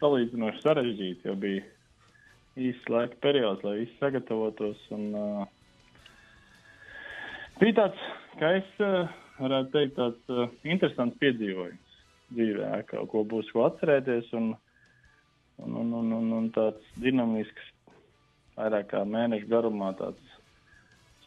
salīdzinoši 0.00 0.64
sarežģīti, 0.64 1.28
jo 1.28 1.36
bija 1.42 1.60
īsts 2.56 2.88
laika 2.88 3.20
periods, 3.26 3.68
lai 3.68 3.82
viss 3.82 4.00
sagatavotos. 4.00 4.80
Un, 4.96 5.08
uh, 5.12 5.44
bija 7.60 7.82
tāds, 7.82 8.12
kā 8.40 8.56
es 8.62 8.78
uh, 8.80 9.12
varētu 9.42 9.76
teikt, 9.76 9.98
tāds 10.00 10.32
uh, 10.32 10.48
interesants 10.64 11.20
piedzīvojums 11.20 11.85
dzīvē, 12.34 12.70
ka 12.90 13.04
ko 13.10 13.22
būs 13.28 13.50
ko 13.54 13.66
atcerēties. 13.68 14.32
Un, 14.38 14.52
un, 15.62 15.76
un, 15.82 15.92
un, 16.00 16.12
un, 16.18 16.32
un 16.40 16.48
tāds 16.54 16.94
dinamisks, 17.02 17.70
vairāk 18.56 18.90
kā 18.92 19.04
mēnešu 19.06 19.50
garumā, 19.52 19.92
tāds 20.00 20.36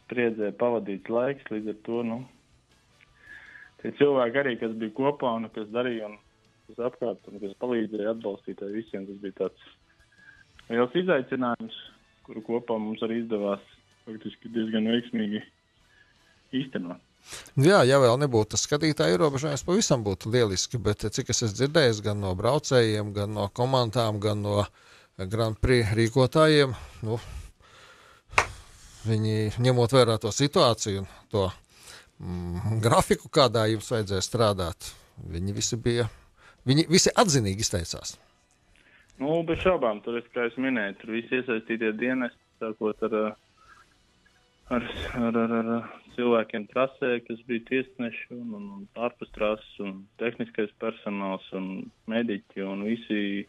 spriedzē 0.02 0.52
pavadīts 0.60 1.12
laiks. 1.12 1.46
Līdz 1.52 1.72
ar 1.74 1.78
to 1.86 2.02
nu, 2.06 2.18
tie 3.82 3.94
cilvēki 4.00 4.42
arī, 4.42 4.56
kas 4.60 4.74
bija 4.80 4.96
kopā 4.98 5.36
un 5.38 5.48
kas 5.54 5.70
darīja 5.74 6.10
un 6.10 6.18
kas 6.68 6.82
apkārt 6.90 7.30
un 7.30 7.42
kas 7.42 7.56
palīdzēja 7.62 8.14
atbalstīt 8.14 8.62
ar 8.62 8.74
visiem, 8.74 9.06
tas 9.08 9.22
bija 9.22 9.38
tāds 9.44 9.68
liels 10.70 10.96
izaicinājums, 11.02 11.76
kuru 12.26 12.44
kopā 12.46 12.78
mums 12.78 13.02
arī 13.06 13.22
izdevās 13.24 13.62
faktiski 14.04 14.50
diezgan 14.54 14.90
veiksmīgi 14.90 15.42
īstenot. 16.60 17.09
Jā, 17.60 17.82
ja 17.86 17.98
vēl 18.02 18.16
nebūtu 18.22 18.54
tas 18.54 18.64
skatītāju 18.66 19.16
ierobežojums, 19.16 19.64
pavisam 19.66 20.04
būtu 20.06 20.32
lieliski. 20.32 20.80
Bet 20.82 21.04
cik 21.06 21.32
es 21.34 21.42
esmu 21.44 21.56
dzirdējis 21.58 22.02
gan 22.06 22.22
no 22.22 22.34
braucējiem, 22.38 23.12
gan 23.16 23.34
no 23.36 23.48
komandām, 23.54 24.20
gan 24.22 24.42
no 24.44 24.64
Grand 25.28 25.58
Prix 25.60 25.92
rīkotājiem, 25.96 26.72
nu, 27.04 27.18
viņi 29.04 29.50
ņemot 29.60 29.92
vērā 29.92 30.16
to 30.22 30.32
situāciju 30.32 31.02
un 31.02 31.10
to 31.32 31.44
mm, 32.20 32.80
grafiku, 32.84 33.28
kādā 33.32 33.66
jums 33.68 33.90
vajadzēja 33.92 34.24
strādāt, 34.24 34.90
viņi 35.20 35.56
visi 35.56 35.76
bija, 35.76 36.08
viņi 36.68 36.86
visi 36.88 37.12
atzinīgi 37.12 37.66
izteicās. 37.66 38.16
Nu, 39.20 39.42
bez 39.44 39.60
šaubām, 39.60 40.00
tur, 40.04 40.22
kā 40.32 40.46
es 40.48 40.56
minēju, 40.56 40.96
tur 41.02 41.12
visi 41.18 41.40
iesaistītie 41.42 41.92
dienesti, 42.00 42.40
sākot 42.62 43.04
ar, 43.10 43.16
uh, 43.18 43.49
ar, 44.70 44.86
ar, 45.18 45.36
ar, 45.36 45.54
ar 45.60 45.88
cilvēkiem 46.16 46.66
trasē, 46.70 47.12
kas 47.26 47.40
bija 47.48 47.64
tiesneši 47.68 48.26
un, 48.36 48.54
un, 48.58 48.66
un 48.78 49.04
ārpus 49.06 49.30
trases, 49.34 49.70
un 49.82 50.04
tehniskais 50.22 50.72
personāls 50.82 51.46
un 51.56 51.70
mediķi, 52.10 52.64
un 52.66 52.84
visi, 52.88 53.46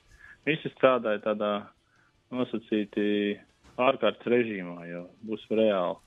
visi 0.48 0.72
strādāja 0.76 1.24
tādā 1.26 1.52
nosacīti 2.32 3.06
ārkārtas 3.82 4.32
režīmā, 4.34 4.80
jo 4.90 5.06
būs 5.28 5.46
reāli 5.52 6.00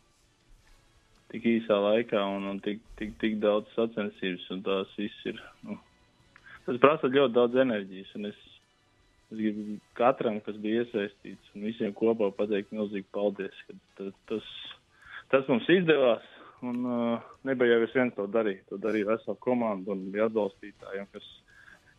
tik 1.35 1.47
īsā 1.51 1.77
laikā 1.83 2.21
un, 2.37 2.47
un 2.53 2.61
tik, 2.63 2.83
tik, 2.99 3.17
tik 3.23 3.41
daudz 3.43 3.71
sacensības, 3.75 4.45
un 4.55 4.61
tās 4.67 4.93
viss 4.99 5.31
ir, 5.31 5.41
nu, 5.67 5.79
tas 6.67 6.79
prasa 6.83 7.11
ļoti 7.11 7.35
daudz 7.35 7.63
enerģijas, 7.65 8.13
un 8.21 8.31
es 8.31 8.43
Es 9.33 9.39
gribu 9.41 9.79
katram, 9.99 10.37
kas 10.45 10.57
bija 10.63 10.85
iesaistīts, 10.85 11.53
un 11.57 11.65
visiem 11.67 11.95
kopā 11.97 12.29
pateikt 12.37 12.75
milzīgi 12.77 13.09
paldies, 13.17 13.57
ka 13.67 13.75
tas, 13.99 14.13
tas, 14.31 14.51
tas 15.33 15.49
mums 15.51 15.69
izdevās. 15.73 16.31
Un 16.65 16.85
uh, 16.89 17.25
nebija 17.45 17.75
jau 17.77 17.85
es 17.85 17.93
viens 17.93 18.15
to 18.17 18.25
darīt. 18.33 18.63
To 18.71 18.79
darīja 18.81 19.11
vesela 19.11 19.37
komanda 19.45 19.93
un 19.93 20.07
bija 20.13 20.31
atbalstītājiem, 20.31 21.09
kas 21.13 21.27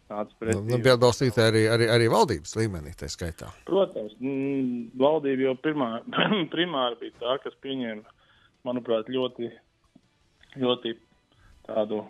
nāca 0.10 0.40
pretī. 0.40 0.58
Nu, 0.72 0.80
bija 0.82 0.96
atbalstīti 0.98 1.44
arī, 1.44 1.64
arī, 1.70 1.90
arī 1.94 2.10
valdības 2.10 2.56
līmenī, 2.58 2.96
tā 2.98 3.10
skaitā. 3.12 3.52
Protams, 3.70 4.16
mm, 4.18 4.98
valdība 5.02 5.50
jau 5.50 5.56
pirmā, 5.68 5.90
primāri 6.56 7.00
bija 7.04 7.18
tā, 7.22 7.38
kas 7.46 7.58
pieņēma, 7.66 8.16
manuprāt, 8.66 9.10
ļoti, 9.14 9.52
ļoti 10.62 10.96
tādu 11.68 12.02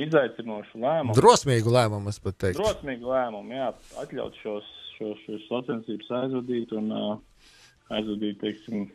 izaicinošu 0.00 0.80
lēmumu. 0.82 1.16
Drosmīgu 1.18 1.72
lēmumu, 1.74 2.10
es 2.12 2.20
pat 2.22 2.38
teiktu. 2.42 2.60
Drosmīgi 2.62 3.08
lēmumi, 3.08 3.56
jā, 3.60 3.70
atļaut 4.02 4.36
šos, 4.42 4.68
šos, 4.96 5.22
šos 5.26 5.48
sacensības 5.50 6.12
aizvadīt 6.20 6.74
un 6.76 6.90
uh, 6.92 7.50
aizvadīt, 7.94 8.40
teiksim, 8.42 8.88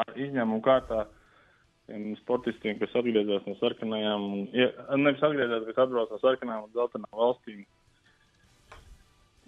ar 0.00 0.16
izņēmumu 0.16 0.62
kārtā 0.64 1.06
tiem 1.90 2.12
sportistiem, 2.22 2.78
kas 2.80 2.94
atgriezās 2.98 3.46
no 3.48 3.56
sarkanajām, 3.58 4.26
un, 4.36 4.44
ja, 4.56 4.70
nevis 4.96 5.24
atgriezās, 5.26 5.64
bet 5.68 5.80
atbrauc 5.82 6.12
no 6.12 6.20
sarkanām 6.22 6.66
un 6.66 6.74
zeltainām 6.76 7.18
valstīm. 7.24 7.64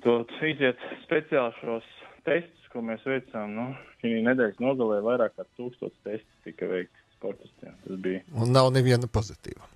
to 0.05 0.19
iziet 0.45 0.81
speciāli 1.05 1.55
šos 1.61 1.87
testus, 2.27 2.67
ko 2.73 2.83
mēs 2.85 3.05
veicām. 3.09 3.55
Nu, 3.57 3.71
šī 4.03 4.19
nedēļas 4.27 4.61
nogalē 4.61 5.01
vairāk 5.05 5.37
kā 5.39 5.47
tūkstots 5.57 5.97
testu 6.05 6.45
tika 6.45 6.69
veikti 6.69 7.05
sportistiem. 7.17 7.79
Tas 7.87 8.03
bija. 8.05 8.21
Un 8.35 8.53
nav 8.53 8.69
neviena 8.75 9.09
pozitīva. 9.09 9.71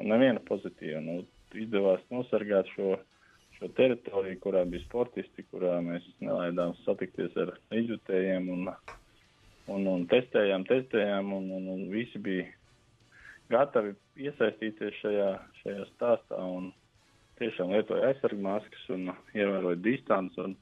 Un 0.00 0.08
neviena 0.12 0.40
pozitīva. 0.46 1.02
Nu, 1.04 1.20
izdevās 1.58 2.02
nosargāt 2.14 2.70
šo, 2.76 2.94
šo 3.58 3.68
teritoriju, 3.76 4.38
kurā 4.44 4.64
bija 4.70 4.86
sportisti, 4.86 5.44
kurā 5.50 5.76
mēs 5.84 6.06
nelaidām 6.22 6.76
satikties 6.86 7.36
ar 7.42 7.56
izjutējiem 7.82 8.48
un, 8.54 8.70
un, 9.70 9.86
un 9.90 10.06
testējām, 10.10 10.66
testējām, 10.68 11.32
un, 11.36 11.50
un, 11.56 11.68
un 11.74 11.84
visi 11.92 12.20
bija 12.22 12.48
gatavi 13.50 13.94
iesaistīties 14.20 14.98
šajā, 15.02 15.30
šajā 15.62 15.86
stāstā 15.94 16.40
un 16.40 16.70
tiešām 17.40 17.72
lietoja 17.74 18.10
aizsargmaskas 18.10 18.90
un 18.94 19.12
ievēroja 19.34 19.80
distanci. 19.84 20.42
Un, 20.44 20.58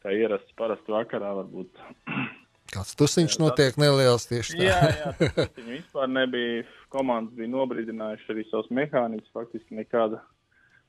kā 0.00 0.12
ierasts 0.16 0.56
parasti 0.56 0.92
vakarā, 0.94 1.34
varbūt 1.42 1.80
Kāds 2.70 2.94
tusiņš 2.94 3.36
notiek 3.42 3.78
neliels 3.82 4.28
tieši 4.30 4.54
tā. 4.54 4.66
Jā, 4.68 4.76
jā 4.94 5.10
tas 5.34 5.56
viņu 5.56 5.72
vispār 5.72 6.10
nebija. 6.12 6.66
Komandas 6.90 7.34
bija 7.38 7.50
nobrīdinājuši 7.50 8.30
arī 8.34 8.44
savus 8.46 8.70
mehānismus. 8.74 9.32
Faktiski 9.34 9.78
nekāda, 9.78 10.20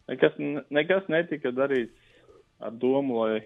nekas, 0.10 0.38
nekas 0.74 1.10
netika 1.14 1.54
darīts 1.58 1.98
ar 2.62 2.76
domu, 2.78 3.24
lai, 3.24 3.42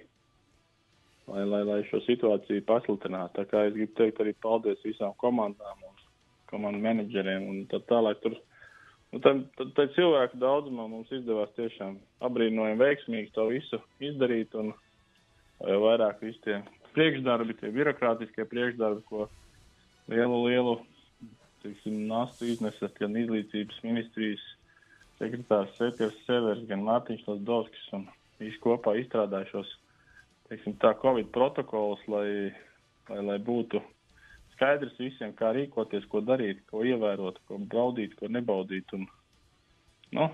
lai, 1.32 1.44
lai, 1.50 1.62
lai 1.68 1.80
šo 1.90 2.02
situāciju 2.06 2.66
pasliktinātu. 2.68 3.36
Tā 3.40 3.46
kā 3.50 3.66
es 3.68 3.76
gribu 3.76 3.96
teikt 3.98 4.22
arī 4.24 4.36
paldies 4.46 4.84
visām 4.86 5.16
komandām 5.22 5.86
un 5.88 6.04
komandu 6.52 6.84
menedžeriem 6.84 7.48
un 7.52 7.64
tā 7.72 7.82
tālāk. 7.90 8.22
Tur, 8.24 8.38
nu, 9.14 9.22
tad, 9.26 9.46
tad, 9.58 9.74
tad 9.78 9.94
cilvēku 9.98 10.40
daudzumā 10.42 10.88
mums 10.92 11.14
izdevās 11.16 11.54
tiešām 11.58 11.98
apbrīnojami 12.30 12.82
veiksmīgi 12.82 13.34
to 13.36 13.50
visu 13.52 13.82
izdarīt 14.00 14.56
un 14.60 14.74
vairāk 15.62 16.22
visi 16.24 16.42
tie 16.46 16.60
priekšdarbi, 16.96 17.58
tie 17.60 17.72
birokrātiskie 17.76 18.46
priekšdarbi, 18.48 19.02
ko 19.10 19.28
lielu, 20.12 20.42
lielu 20.48 20.76
teiksim, 21.64 22.06
nastu 22.10 22.48
iznesa 22.52 22.92
gan 23.00 23.18
izglītības 23.20 23.82
ministrijas 23.84 24.44
sekretārs 25.20 25.74
Seters 25.80 26.18
Severs, 26.28 26.64
gan 26.70 26.84
Mārtiņš 26.86 27.26
Lasdovskis 27.28 27.90
un 27.98 28.06
visi 28.40 28.60
kopā 28.64 28.96
izstrādājušos, 29.00 29.72
teiksim, 30.50 30.78
tā 30.82 30.94
Covid 31.02 31.30
protokolus, 31.36 32.02
lai, 32.12 32.30
lai, 33.10 33.22
lai 33.30 33.38
būtu 33.44 33.82
skaidrs 34.56 34.96
visiem, 35.00 35.34
kā 35.38 35.52
rīkoties, 35.56 36.08
ko 36.12 36.22
darīt, 36.24 36.64
ko 36.72 36.86
ievērot, 36.88 37.42
ko 37.48 37.60
baudīt, 37.72 38.16
ko 38.20 38.32
nebaudīt. 38.32 38.94
Un, 38.98 39.08
nu, 40.16 40.30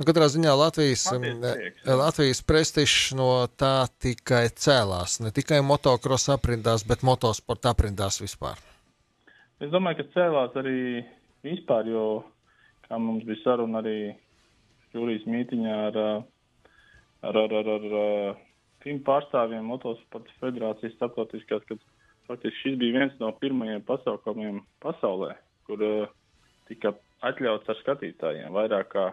Nu, 0.00 0.06
katrā 0.08 0.24
ziņā 0.32 0.52
Latvijas, 0.56 1.02
prieks, 1.12 1.82
Latvijas 1.86 2.40
prestižs 2.48 3.12
no 3.14 3.44
tā 3.60 3.84
tikai 4.02 4.46
cēlās. 4.50 5.18
Ne 5.22 5.30
tikai 5.36 5.60
motocross 5.62 6.32
aprindās, 6.32 6.82
bet 6.88 7.04
motosporta 7.06 7.70
aprindās 7.70 8.16
vispār. 8.22 8.58
Es 9.62 9.70
domāju, 9.70 10.00
ka 10.00 10.14
cēlās 10.16 10.56
arī 10.58 11.04
vispār, 11.46 11.92
jo, 11.92 12.06
kā 12.88 12.98
mums 12.98 13.22
bija 13.28 13.44
saruna 13.44 13.78
arī 13.78 13.98
jūrijas 14.96 15.28
mītiņā 15.28 15.76
ar, 15.90 16.00
ar, 17.28 17.38
ar, 17.44 17.54
ar, 17.60 17.70
ar 17.76 18.40
trim 18.82 19.00
pārstāvjiem 19.06 19.66
Motosporta 19.70 20.34
federācijas 20.42 20.94
starptautiskās, 20.98 21.64
kad 21.68 21.82
faktiski 22.28 22.58
šis 22.62 22.78
bija 22.80 22.98
viens 22.98 23.18
no 23.22 23.30
pirmajiem 23.40 23.82
pasaukumiem 23.86 24.60
pasaulē, 24.82 25.34
kur 25.68 25.82
uh, 25.86 26.12
tika 26.70 26.94
atļauts 27.26 27.70
ar 27.70 27.78
skatītājiem 27.82 28.54
vairāk 28.54 28.90
kā 28.94 29.08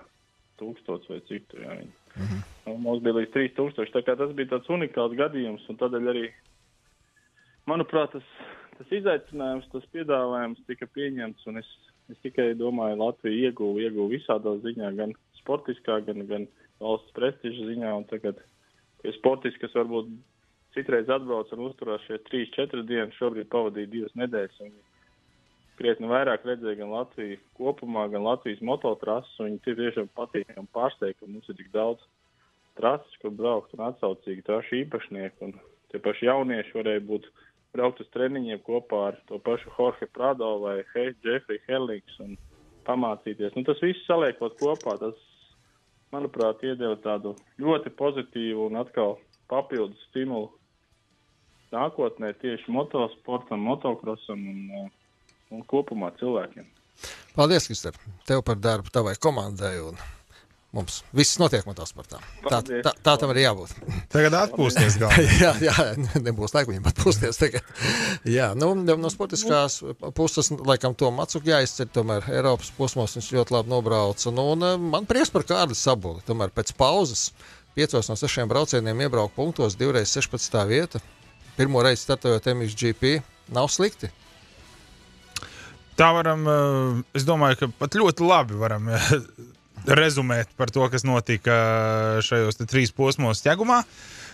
tūkstots 0.59 1.09
vai 1.11 1.19
cik 1.29 1.47
tur. 1.51 1.63
Jā, 1.63 1.75
viņi. 1.79 1.91
Mm 2.15 2.25
-hmm. 2.25 2.41
nu, 2.65 2.77
mums 2.85 3.03
bija 3.03 3.17
līdz 3.19 3.33
3000. 3.35 3.91
Tā 3.95 4.01
kā 4.05 4.15
tas 4.17 4.31
bija 4.35 4.51
tāds 4.53 4.71
unikāls 4.75 5.15
gadījums, 5.15 5.67
un 5.69 5.77
tādēļ 5.77 6.09
arī, 6.13 6.25
manuprāt, 7.69 8.11
tas, 8.11 8.27
tas 8.77 8.91
izaicinājums, 8.99 9.69
tas 9.71 9.85
piedāvājums 9.93 10.65
tika 10.67 10.87
pieņemts, 10.95 11.47
un 11.47 11.57
es, 11.63 11.69
es 12.09 12.17
tikai 12.25 12.53
domāju, 12.55 12.99
Latvija 13.03 13.49
ieguva, 13.49 13.81
ieguva 13.81 14.09
visādā 14.15 14.57
ziņā, 14.65 14.95
gan 14.95 15.13
sportiskā, 15.41 15.99
gan, 16.05 16.25
gan 16.27 16.47
valsts 16.79 17.13
prestiža 17.13 17.69
ziņā, 17.71 17.93
un 17.95 18.03
tagad 18.09 18.41
tie 19.03 19.15
sportisti, 19.17 19.61
kas 19.63 19.75
varbūt 19.77 20.11
citreiz 20.75 21.09
atbrauc 21.11 21.51
un 21.55 21.65
uzturās 21.69 22.05
šie 22.05 22.19
3-4 22.29 22.85
dienas, 22.87 23.17
šobrīd 23.17 23.49
pavadīja 23.51 23.93
divas 23.93 24.15
nedēļas, 24.19 24.61
un 24.63 24.71
viņi 24.71 24.87
krietni 25.79 26.09
vairāk 26.11 26.45
redzēju 26.47 26.81
gan 26.81 26.91
Latviju 26.91 27.39
kopumā, 27.57 28.07
gan 28.11 28.25
Latvijas 28.27 28.61
mototrases. 28.65 29.35
Viņi 29.39 29.61
tiešām 29.65 30.09
patīkami 30.17 30.71
pārsteigti, 30.75 31.21
ka 31.21 31.31
mums 31.31 31.47
ir 31.51 31.59
tik 31.59 31.71
daudz 31.75 32.03
trases, 32.79 33.15
kur 33.21 33.31
braukt 33.35 33.75
un 33.75 33.85
atsaucīgi 33.87 34.45
trašu 34.47 34.81
īpašnieki. 34.83 35.47
Un 35.47 35.55
tie 35.91 36.01
paši 36.03 36.27
jaunieši 36.27 36.75
varēja 36.75 37.05
būt 37.07 37.29
braukt 37.75 38.03
uz 38.03 38.11
treniņiem 38.15 38.61
kopā 38.65 39.01
ar 39.11 39.19
to 39.29 39.39
pašu 39.45 39.71
Jorge 39.77 40.09
Prado 40.11 40.51
vai 40.63 40.81
Jeffrey 41.23 41.61
Hellings 41.67 42.19
un 42.25 42.35
pamācīties. 42.87 43.55
Nu, 43.55 43.63
tas 43.67 43.81
viss 43.83 44.07
saliekot 44.09 44.57
kopā, 44.59 44.97
tas, 45.01 45.17
manuprāt, 46.15 46.63
iedeva 46.63 46.95
tādu 47.03 47.35
ļoti 47.61 47.91
pozitīvu 47.99 48.69
un 48.69 48.79
atkal 48.81 49.17
papildu 49.49 49.97
stimulu 50.09 50.51
nākotnē 51.73 52.33
tieši 52.41 52.71
motosportam, 52.73 53.61
motokrosam 53.61 54.41
un 54.49 54.61
uh, 54.73 54.87
un 55.53 55.65
kopumā 55.69 56.11
cilvēkiem. 56.19 56.67
Paldies, 57.35 57.67
Krister, 57.69 57.97
tev 58.27 58.43
par 58.45 58.59
darbu, 58.61 58.91
tavai 58.93 59.15
komandai. 59.21 59.77
Un... 59.85 59.99
Mums 60.69 60.99
viss 61.17 61.39
notiek 61.41 61.63
motosportā. 61.65 62.19
Tā, 62.45 62.59
tā, 62.61 62.91
tā 63.01 63.13
tam 63.17 63.31
arī 63.33 63.41
jābūt. 63.41 63.71
Tagad 64.13 64.35
atpūsties. 64.37 64.99
jā, 65.41 65.53
jā, 65.65 65.73
nebūs 66.21 66.53
laika 66.53 66.69
viņam 66.69 66.91
atpūsties. 66.91 67.39
Tagad. 67.41 67.71
Jā, 68.29 68.51
nu, 68.53 68.75
no 68.77 69.09
sportiskās 69.09 69.79
puses, 70.13 70.51
laikam, 70.69 70.93
to 70.93 71.09
Macuku 71.15 71.49
jāizcer. 71.49 71.89
Tomēr 71.89 72.29
Eiropas 72.29 72.69
posmos 72.77 73.17
viņš 73.17 73.31
ļoti 73.39 73.57
labi 73.57 73.73
nobrauca. 73.73 74.29
Nu, 74.35 74.51
un, 74.53 74.67
man 74.93 75.09
prieks 75.09 75.33
par 75.33 75.47
kādu 75.49 75.77
sabuli. 75.77 76.21
Tomēr 76.29 76.53
pēc 76.53 76.75
pauzes 76.77 77.31
piecos 77.73 78.13
no 78.13 78.19
sešiem 78.19 78.49
braucieniem 78.51 79.05
iebraukt 79.07 79.33
punktos, 79.39 79.77
divreiz 79.79 80.13
16. 80.13 80.61
vieta. 80.69 81.01
Pirmo 81.57 81.81
reizi 81.81 82.05
startojot 82.05 82.45
MXGP 82.53 83.17
nav 83.57 83.73
slikti. 83.73 84.13
Tā 85.97 86.13
varam, 86.15 86.45
eh, 86.47 87.01
es 87.17 87.25
domāju, 87.27 87.57
ka 87.59 87.67
pat 87.81 87.97
ļoti 87.99 88.23
labi 88.23 88.55
varam 88.59 88.85
eh, 88.93 89.09
rezumēt 89.97 90.51
par 90.57 90.71
to, 90.73 90.85
kas 90.91 91.05
notika 91.07 91.55
eh, 91.55 92.21
šajos 92.25 92.61
trīs 92.65 92.93
posmos 92.95 93.43
ķegumā. 93.45 93.83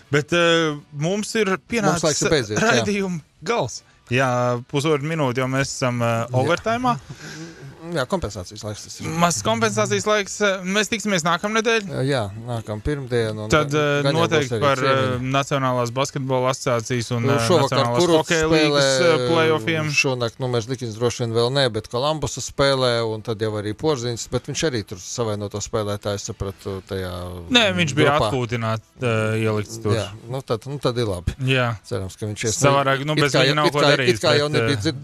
Bet 0.06 0.30
uh, 0.38 0.76
mums 0.94 1.32
ir 1.34 1.48
pienācis 1.66 2.20
raidījuma 2.62 3.18
gals. 3.42 3.80
Jā, 4.14 4.28
pusotru 4.70 5.08
minūti 5.10 5.42
jau 5.42 5.48
mēs 5.50 5.72
esam 5.72 5.98
uh, 5.98 6.28
overtime. 6.30 6.94
Jā, 7.94 8.04
kompensācijas 8.10 8.64
laiks. 8.66 8.84
Tas 8.86 8.98
ir. 9.00 9.08
Mazs 9.20 9.42
kompensācijas 9.46 10.06
laiks. 10.08 10.36
Mēs 10.66 10.90
tiksimies 10.90 11.24
nākamnedēļ. 11.26 11.90
Jā, 12.08 12.24
nākamā 12.48 12.82
pirmdiena. 12.86 13.46
Tad 13.52 13.74
gan, 13.74 14.10
noteikti 14.16 14.58
par 14.62 14.80
ciemiņi. 14.80 15.30
Nacionālās 15.34 15.92
basketbola 15.94 16.52
asociācijas 16.54 17.12
un 17.16 17.26
nu, 17.28 17.36
Nacionālās 17.36 18.08
hokeja 18.10 18.48
līnijas 18.50 19.26
playoffiem. 19.26 19.90
Šonakt, 19.96 20.40
nu, 20.42 20.50
mēs 20.52 20.68
likums 20.70 20.96
droši 20.98 21.24
vien 21.24 21.36
vēl 21.36 21.52
ne, 21.54 21.66
bet 21.72 21.90
Kolumbusa 21.92 22.42
spēlē, 22.44 22.92
un 23.06 23.22
tad 23.26 23.42
jau 23.44 23.52
arī 23.60 23.74
Porziņš, 23.78 24.26
bet 24.32 24.50
viņš 24.50 24.64
arī 24.70 24.82
tur 24.88 25.00
savainoto 25.02 25.60
spēlētāju 25.62 26.22
sapratu 26.22 26.78
tajā. 26.88 27.12
Nē, 27.54 27.64
viņš 27.76 27.94
bija 27.98 28.16
atpūtināts, 28.18 28.90
uh, 29.00 29.36
ielikts 29.38 29.80
tur. 29.84 29.96
Jā, 29.96 30.08
nu 30.32 30.42
tad, 30.46 30.66
nu 30.70 30.80
tad 30.82 30.98
ir 31.00 31.08
labi. 31.10 31.36
Jā. 31.46 31.68
Cerams, 31.86 32.16
ka 32.18 32.28
viņš 32.28 32.46
ies. 32.48 32.58
Savādāk, 32.60 33.04
nu, 33.08 33.16
bez 33.18 33.36
viņa 33.36 33.56
nav 33.58 33.70
ko 33.74 33.84
darīt. 33.84 34.16
It 34.16 34.22
kā 34.24 34.36
jau 34.38 34.48
nebija. 34.52 34.94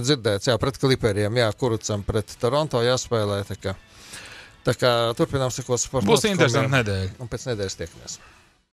Dzirdēts, 0.00 0.50
jā, 0.50 0.56
pret 0.60 0.78
Kliperiem, 0.80 1.40
jā, 1.40 1.49
Kurucam 1.58 2.04
pret 2.06 2.36
Toronto 2.40 2.82
jāspēlē. 2.84 3.42
Tā 3.48 3.56
kā, 3.60 3.74
tā 4.66 4.76
kā 4.78 4.92
turpinām 5.18 5.52
sekot 5.54 5.82
sportam. 5.82 6.10
Būs 6.10 6.28
interesanti 6.30 6.72
nedēļa. 6.76 7.16
Un 7.22 7.32
pēc 7.32 7.48
nedēļas 7.52 7.80
tiekamies. 7.82 8.20